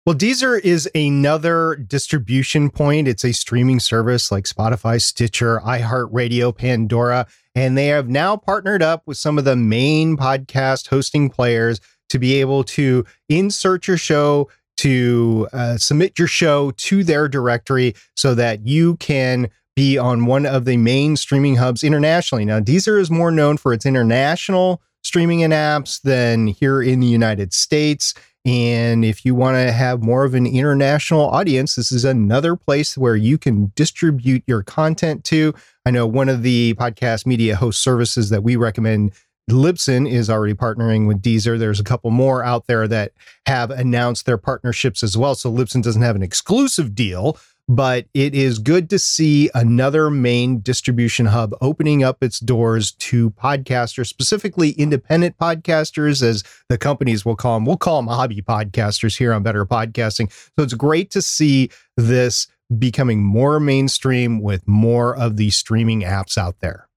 [0.07, 3.09] Well, Deezer is another distribution point.
[3.09, 9.03] It's a streaming service like Spotify, Stitcher, iHeartRadio, Pandora, and they have now partnered up
[9.07, 11.81] with some of the main podcast hosting players
[12.11, 17.95] to be able to insert your show, to uh, submit your show to their directory
[18.17, 22.45] so that you can be on one of the main streaming hubs internationally.
[22.45, 27.07] Now, Deezer is more known for its international streaming and apps than here in the
[27.07, 28.15] United States.
[28.47, 32.97] And if you want to have more of an international audience, this is another place
[32.99, 35.55] where you can distribute your content to.
[35.87, 39.13] I know one of the podcast media host services that we recommend,
[39.51, 41.59] Libsyn, is already partnering with Deezer.
[41.59, 43.13] There's a couple more out there that
[43.47, 45.35] have announced their partnerships as well.
[45.35, 47.39] So Libsyn doesn't have an exclusive deal,
[47.69, 53.31] but it is good to see another main distribution hub opening up its doors to
[53.31, 57.65] podcasters, specifically independent podcasters, as the companies will call them.
[57.65, 60.31] We'll call them hobby podcasters here on Better Podcasting.
[60.33, 62.49] So it's great to see this
[62.79, 66.89] becoming more mainstream with more of the streaming apps out there.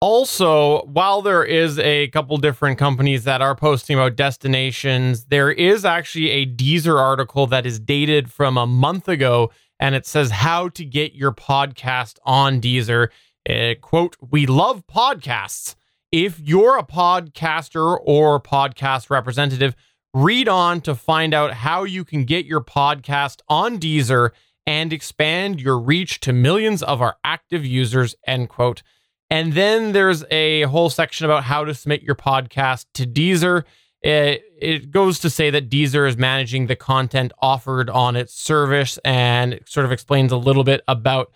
[0.00, 5.84] Also, while there is a couple different companies that are posting about destinations, there is
[5.84, 9.50] actually a Deezer article that is dated from a month ago
[9.80, 13.08] and it says how to get your podcast on Deezer.
[13.48, 15.74] Uh, quote, we love podcasts.
[16.10, 19.76] If you're a podcaster or podcast representative,
[20.14, 24.30] read on to find out how you can get your podcast on Deezer
[24.66, 28.82] and expand your reach to millions of our active users, end quote.
[29.30, 33.64] And then there's a whole section about how to submit your podcast to Deezer.
[34.02, 38.98] It, it goes to say that Deezer is managing the content offered on its service
[39.04, 41.32] and it sort of explains a little bit about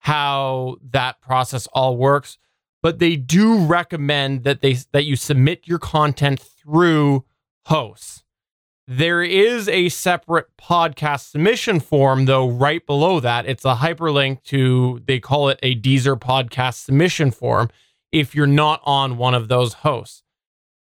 [0.00, 2.38] how that process all works.
[2.82, 7.24] But they do recommend that they that you submit your content through
[7.66, 8.22] hosts.
[8.88, 13.46] There is a separate podcast submission form, though, right below that.
[13.46, 17.70] It's a hyperlink to, they call it a Deezer podcast submission form
[18.10, 20.24] if you're not on one of those hosts.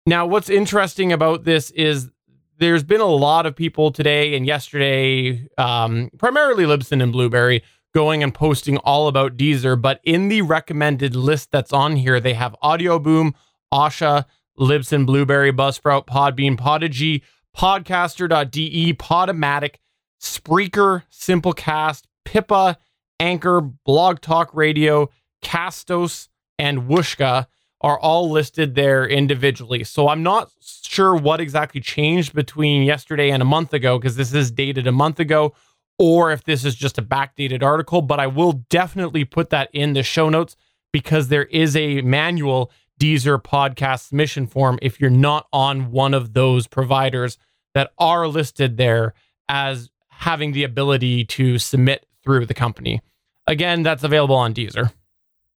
[0.07, 2.11] Now, what's interesting about this is
[2.59, 8.21] there's been a lot of people today and yesterday, um, primarily Libsyn and Blubrry, going
[8.21, 9.81] and posting all about Deezer.
[9.81, 13.33] But in the recommended list that's on here, they have Audio Boom,
[13.73, 14.25] Asha,
[14.59, 17.23] Libsyn, Blubrry, Buzzsprout, Podbean, Podigee,
[17.57, 19.75] Podcaster.de, Podomatic,
[20.21, 22.77] Spreaker, Simplecast, Pippa,
[23.19, 25.09] Anchor, Blog Talk Radio,
[25.41, 26.27] Castos,
[26.59, 27.47] and Whooshkaa
[27.81, 29.83] are all listed there individually.
[29.83, 34.33] So I'm not sure what exactly changed between yesterday and a month ago because this
[34.33, 35.53] is dated a month ago,
[35.99, 39.93] or if this is just a backdated article, but I will definitely put that in
[39.93, 40.55] the show notes
[40.91, 46.33] because there is a manual Deezer podcast submission form if you're not on one of
[46.33, 47.37] those providers
[47.73, 49.13] that are listed there
[49.49, 53.01] as having the ability to submit through the company.
[53.47, 54.91] Again, that's available on Deezer.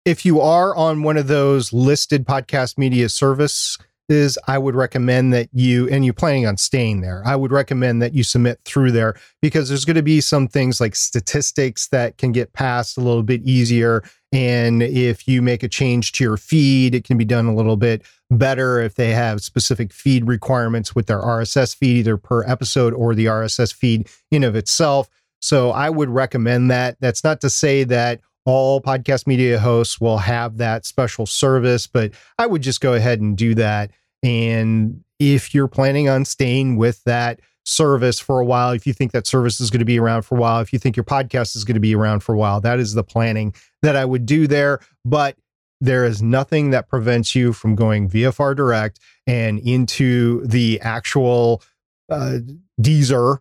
[0.07, 5.49] If you are on one of those listed podcast media services, I would recommend that
[5.53, 9.17] you, and you're planning on staying there, I would recommend that you submit through there
[9.43, 13.25] because there's going to be some things like statistics that can get passed a little
[13.25, 14.05] bit easier.
[14.31, 17.77] And if you make a change to your feed, it can be done a little
[17.77, 22.95] bit better if they have specific feed requirements with their RSS feed, either per episode
[22.95, 25.09] or the RSS feed in of itself.
[25.43, 26.97] So I would recommend that.
[27.01, 32.13] That's not to say that all podcast media hosts will have that special service, but
[32.39, 33.91] I would just go ahead and do that.
[34.23, 39.13] And if you're planning on staying with that service for a while, if you think
[39.13, 41.57] that service is going to be around for a while, if you think your podcast
[41.57, 44.25] is going to be around for a while, that is the planning that I would
[44.25, 44.81] do there.
[45.05, 45.37] But
[45.81, 51.63] there is nothing that prevents you from going VFR direct and into the actual
[52.09, 52.39] uh,
[52.81, 53.39] Deezer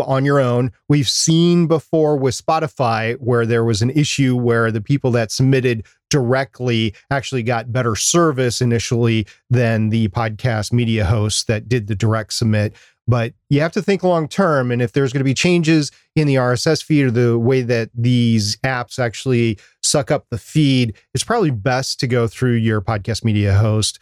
[0.00, 0.72] on your own.
[0.88, 5.86] We've seen before with Spotify where there was an issue where the people that submitted
[6.10, 12.32] directly actually got better service initially than the podcast media hosts that did the direct
[12.32, 12.74] submit.
[13.06, 14.70] But you have to think long term.
[14.70, 17.90] And if there's going to be changes in the RSS feed or the way that
[17.94, 23.24] these apps actually suck up the feed, it's probably best to go through your podcast
[23.24, 23.98] media host.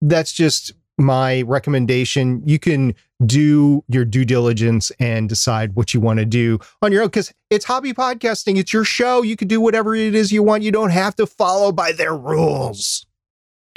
[0.00, 2.42] That's just my recommendation.
[2.44, 2.94] You can
[3.24, 7.32] do your due diligence and decide what you want to do on your own because
[7.50, 8.58] it's hobby podcasting.
[8.58, 9.22] It's your show.
[9.22, 10.62] You can do whatever it is you want.
[10.62, 13.06] You don't have to follow by their rules.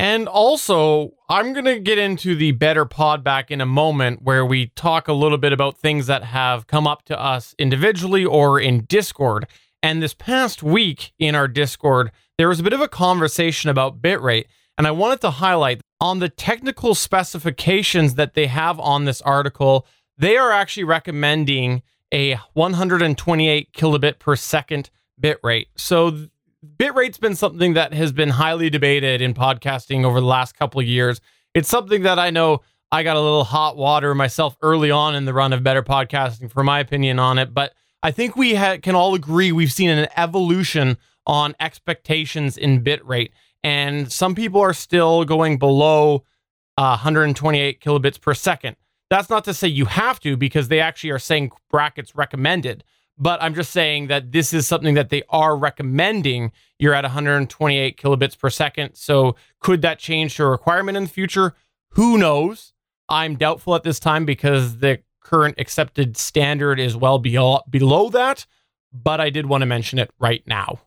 [0.02, 4.44] And also, I'm going to get into the better pod back in a moment where
[4.44, 8.60] we talk a little bit about things that have come up to us individually or
[8.60, 9.46] in Discord.
[9.84, 14.02] And this past week in our Discord, there was a bit of a conversation about
[14.02, 14.46] bitrate.
[14.76, 19.86] And I wanted to highlight on the technical specifications that they have on this article,
[20.18, 24.90] they are actually recommending a 128 kilobit per second
[25.22, 25.68] bitrate.
[25.78, 26.26] So
[26.78, 30.88] bitrate's been something that has been highly debated in podcasting over the last couple of
[30.88, 31.22] years.
[31.54, 35.26] It's something that I know I got a little hot water myself early on in
[35.26, 37.74] the run of better podcasting for my opinion on it, but
[38.04, 40.98] I think we ha- can all agree we've seen an evolution
[41.28, 43.30] on expectations in bitrate
[43.64, 46.24] and some people are still going below
[46.78, 48.76] uh, 128 kilobits per second.
[49.10, 52.84] That's not to say you have to, because they actually are saying brackets recommended.
[53.18, 56.52] But I'm just saying that this is something that they are recommending.
[56.80, 58.96] You're at 128 kilobits per second.
[58.96, 61.54] So could that change to a requirement in the future?
[61.92, 62.74] Who knows?
[63.10, 68.46] I'm doubtful at this time because the current accepted standard is well below, below that.
[68.94, 70.80] But I did want to mention it right now.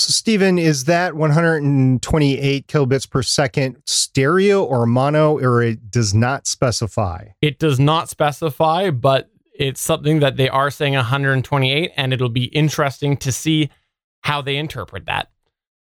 [0.00, 6.46] So, Stephen, is that 128 kilobits per second stereo or mono, or it does not
[6.46, 7.26] specify?
[7.42, 12.44] It does not specify, but it's something that they are saying 128, and it'll be
[12.44, 13.68] interesting to see
[14.22, 15.28] how they interpret that.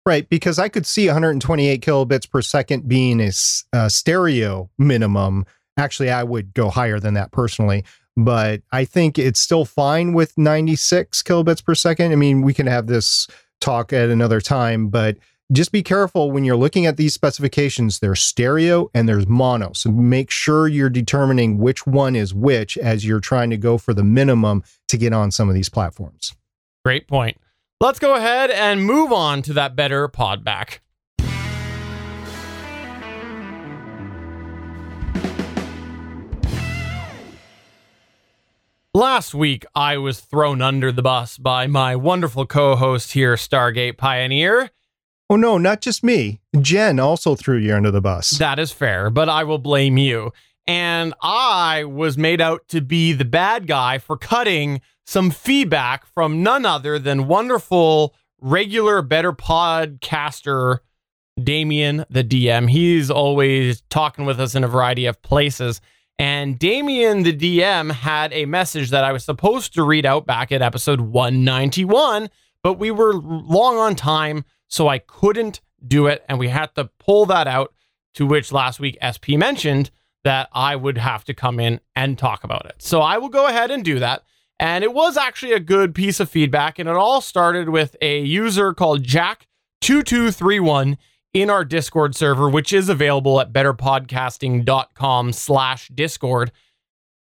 [0.06, 3.32] Right, because I could see 128 kilobits per second being a,
[3.72, 5.46] a, stereo minimum.
[5.78, 7.86] Actually, I would go higher than that personally,
[8.18, 12.12] but I think it's still fine with 96 kilobits per second.
[12.12, 13.30] I mean, we can have this
[13.62, 15.18] talk at another time, but
[15.52, 18.00] just be careful when you're looking at these specifications.
[18.00, 19.74] There's stereo and there's mono.
[19.74, 23.94] So make sure you're determining which one is which as you're trying to go for
[23.94, 26.34] the minimum to get on some of these platforms.
[26.86, 27.38] Great point.
[27.82, 30.82] Let's go ahead and move on to that better pod back.
[38.94, 43.96] Last week, I was thrown under the bus by my wonderful co host here, Stargate
[43.96, 44.70] Pioneer.
[45.30, 46.42] Oh, no, not just me.
[46.60, 48.32] Jen also threw you under the bus.
[48.32, 50.34] That is fair, but I will blame you.
[50.68, 56.44] And I was made out to be the bad guy for cutting some feedback from
[56.44, 60.80] none other than wonderful regular better podcaster
[61.42, 62.70] Damien the DM.
[62.70, 65.80] He's always talking with us in a variety of places.
[66.22, 70.52] And Damien the DM had a message that I was supposed to read out back
[70.52, 72.30] at episode 191,
[72.62, 76.24] but we were long on time, so I couldn't do it.
[76.30, 77.74] And we had to pull that out.
[78.16, 79.90] To which last week SP mentioned
[80.24, 82.76] that I would have to come in and talk about it.
[82.78, 84.24] So I will go ahead and do that.
[84.60, 86.78] And it was actually a good piece of feedback.
[86.78, 90.98] And it all started with a user called Jack2231
[91.34, 96.52] in our Discord server, which is available at betterpodcasting.com slash Discord.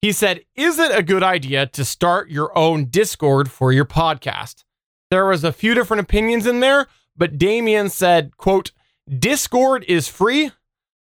[0.02, 4.64] He said, Is it a good idea to start your own Discord for your podcast?
[5.10, 8.72] There was a few different opinions in there, but Damien said, quote,
[9.20, 10.52] Discord is free.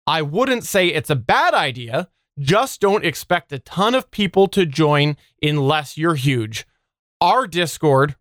[0.05, 4.65] I wouldn't say it's a bad idea just don't expect a ton of people to
[4.65, 6.67] join unless you're huge.
[7.19, 8.15] Our Discord,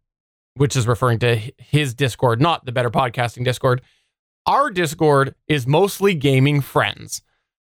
[0.54, 3.82] which is referring to his Discord, not the Better Podcasting Discord,
[4.47, 7.22] our Discord is mostly gaming friends.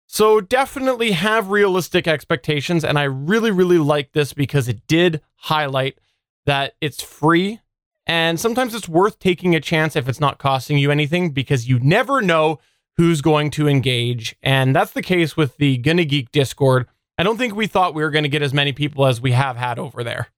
[0.06, 2.84] So definitely have realistic expectations.
[2.84, 5.98] And I really, really like this because it did highlight
[6.46, 7.60] that it's free.
[8.06, 11.78] And sometimes it's worth taking a chance if it's not costing you anything because you
[11.80, 12.58] never know
[12.96, 14.36] who's going to engage.
[14.42, 16.86] And that's the case with the Gonna Geek Discord.
[17.16, 19.32] I don't think we thought we were going to get as many people as we
[19.32, 20.28] have had over there.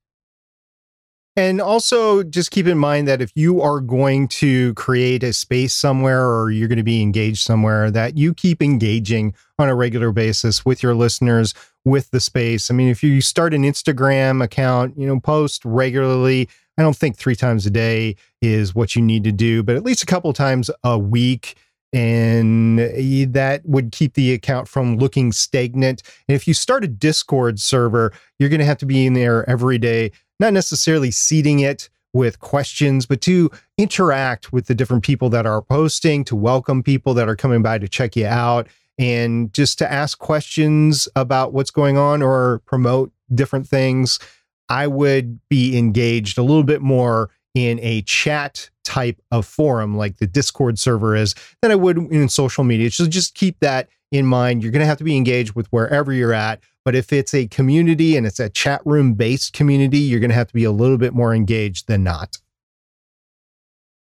[1.38, 5.74] And also, just keep in mind that if you are going to create a space
[5.74, 10.12] somewhere or you're going to be engaged somewhere, that you keep engaging on a regular
[10.12, 11.52] basis with your listeners,
[11.84, 12.70] with the space.
[12.70, 16.48] I mean, if you start an Instagram account, you know, post regularly.
[16.78, 19.82] I don't think three times a day is what you need to do, but at
[19.82, 21.56] least a couple times a week
[21.92, 26.02] and that would keep the account from looking stagnant.
[26.28, 29.48] And if you start a Discord server, you're going to have to be in there
[29.48, 35.28] every day, not necessarily seeding it with questions, but to interact with the different people
[35.30, 38.68] that are posting, to welcome people that are coming by to check you out,
[38.98, 44.18] and just to ask questions about what's going on or promote different things.
[44.68, 50.18] I would be engaged a little bit more in a chat type of forum like
[50.18, 52.90] the Discord server is than I would in social media.
[52.90, 54.62] So just keep that in mind.
[54.62, 56.60] You're going to have to be engaged with wherever you're at.
[56.86, 60.36] But if it's a community and it's a chat room based community, you're going to
[60.36, 62.38] have to be a little bit more engaged than not.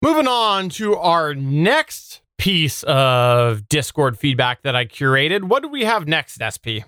[0.03, 5.45] Moving on to our next piece of Discord feedback that I curated.
[5.45, 6.85] What do we have next, SP?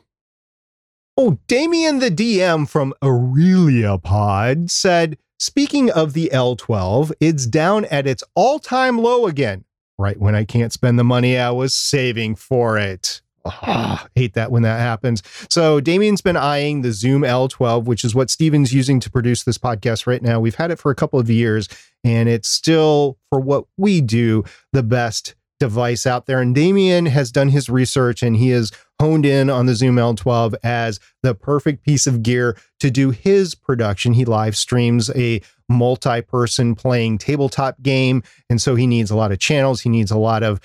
[1.17, 8.07] Oh, Damien the DM from Erylia Pod said, Speaking of the L12, it's down at
[8.07, 9.65] its all time low again,
[9.99, 13.23] right when I can't spend the money I was saving for it.
[13.45, 15.23] Oh, hate that when that happens.
[15.49, 19.59] So Damien's been eyeing the Zoom L12, which is what Stephen's using to produce this
[19.59, 20.41] podcast right now.
[20.41, 21.69] We've had it for a couple of years,
[22.05, 26.41] and it's still, for what we do, the best device out there.
[26.41, 30.55] And Damien has done his research and he has honed in on the Zoom L12
[30.63, 34.13] as the perfect piece of gear to do his production.
[34.13, 38.23] He live streams a multi person playing tabletop game.
[38.49, 40.61] And so he needs a lot of channels, he needs a lot of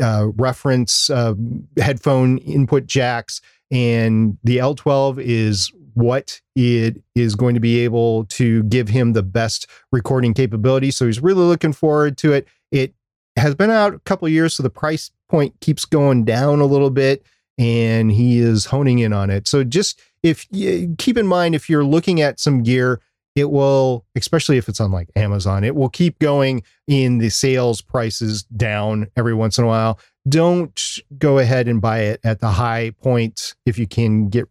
[0.00, 1.34] uh, reference uh,
[1.78, 3.40] headphone input jacks.
[3.70, 9.22] And the L12 is what it is going to be able to give him the
[9.22, 10.90] best recording capability.
[10.90, 12.46] So he's really looking forward to it.
[12.70, 12.94] It
[13.36, 16.90] has been out a couple years, so the price point keeps going down a little
[16.90, 17.24] bit,
[17.58, 19.48] and he is honing in on it.
[19.48, 23.00] So just if you keep in mind if you're looking at some gear,
[23.34, 27.82] it will, especially if it's on like Amazon, it will keep going in the sales
[27.82, 30.00] prices down every once in a while.
[30.26, 34.48] Don't go ahead and buy it at the high point if you can get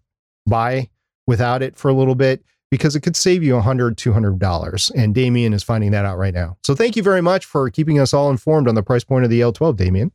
[0.47, 0.89] by
[1.25, 2.43] without it for a little bit.
[2.71, 4.91] Because it could save you $100, $200.
[4.95, 6.57] And Damien is finding that out right now.
[6.63, 9.29] So thank you very much for keeping us all informed on the price point of
[9.29, 10.11] the L12, Damien.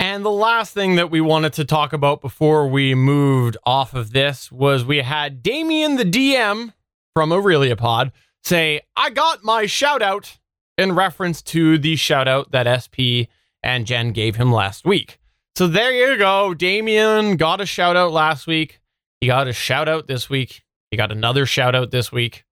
[0.00, 4.12] And the last thing that we wanted to talk about before we moved off of
[4.12, 6.72] this was we had Damien the DM
[7.14, 8.12] from Erylia Pod
[8.44, 10.38] say, I got my shout out
[10.76, 13.26] in reference to the shout out that SP
[13.62, 15.18] and Jen gave him last week.
[15.56, 16.54] So there you go.
[16.54, 18.80] Damien got a shout out last week.
[19.20, 20.62] He got a shout out this week.
[20.90, 22.44] He got another shout out this week.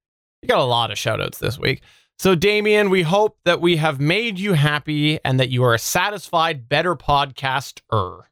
[0.42, 1.82] He got a lot of shout outs this week.
[2.18, 5.78] So, Damien, we hope that we have made you happy and that you are a
[5.78, 8.22] satisfied, better podcaster.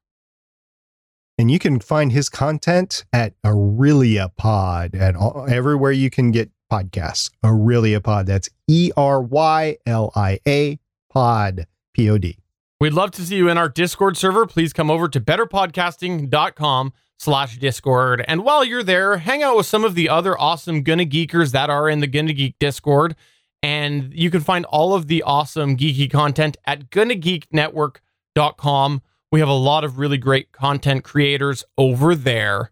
[1.36, 6.50] And you can find his content at Erylia Pod at all, everywhere you can get
[6.72, 7.30] podcasts.
[7.44, 8.26] Erylia Pod.
[8.26, 10.78] That's E R Y L I A
[11.10, 12.38] Pod, P O D.
[12.80, 14.46] We'd love to see you in our Discord server.
[14.46, 16.92] Please come over to betterpodcasting.com
[17.24, 18.24] slash Discord.
[18.28, 21.70] And while you're there, hang out with some of the other awesome Gonna Geekers that
[21.70, 23.16] are in the Gonna Geek Discord.
[23.62, 29.02] And you can find all of the awesome geeky content at gonnageeknetwork.com.
[29.32, 32.70] We have a lot of really great content creators over there.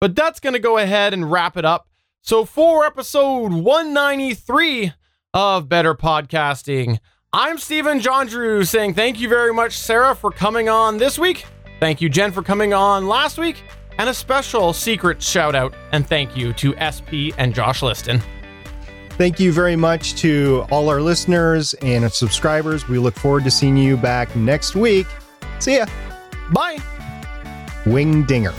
[0.00, 1.86] But that's going to go ahead and wrap it up.
[2.20, 4.92] So, for episode 193
[5.32, 6.98] of Better Podcasting,
[7.32, 11.46] I'm Stephen John Drew saying thank you very much, Sarah, for coming on this week.
[11.78, 13.62] Thank you, Jen, for coming on last week.
[13.98, 18.20] And a special secret shout out and thank you to SP and Josh Liston.
[19.10, 22.88] Thank you very much to all our listeners and subscribers.
[22.88, 25.06] We look forward to seeing you back next week.
[25.60, 25.86] See ya.
[26.52, 26.78] Bye.
[27.84, 28.52] Wingdinger.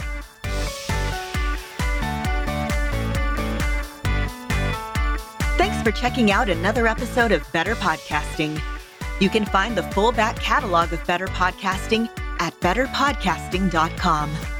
[5.57, 8.61] Thanks for checking out another episode of Better Podcasting.
[9.19, 12.09] You can find the full back catalog of Better Podcasting
[12.39, 14.54] at betterpodcasting.com.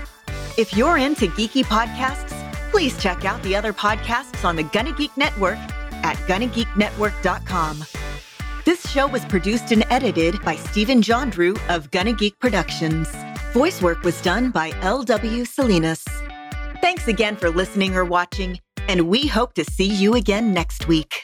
[0.58, 2.32] If you're into geeky podcasts,
[2.72, 5.58] please check out the other podcasts on the Gonna Geek Network
[5.92, 7.84] at GonnaGeekNetwork.com.
[8.64, 13.14] This show was produced and edited by Stephen John Drew of Gonna Geek Productions.
[13.52, 15.44] Voice work was done by L.W.
[15.44, 16.06] Salinas.
[16.80, 21.22] Thanks again for listening or watching, and we hope to see you again next week.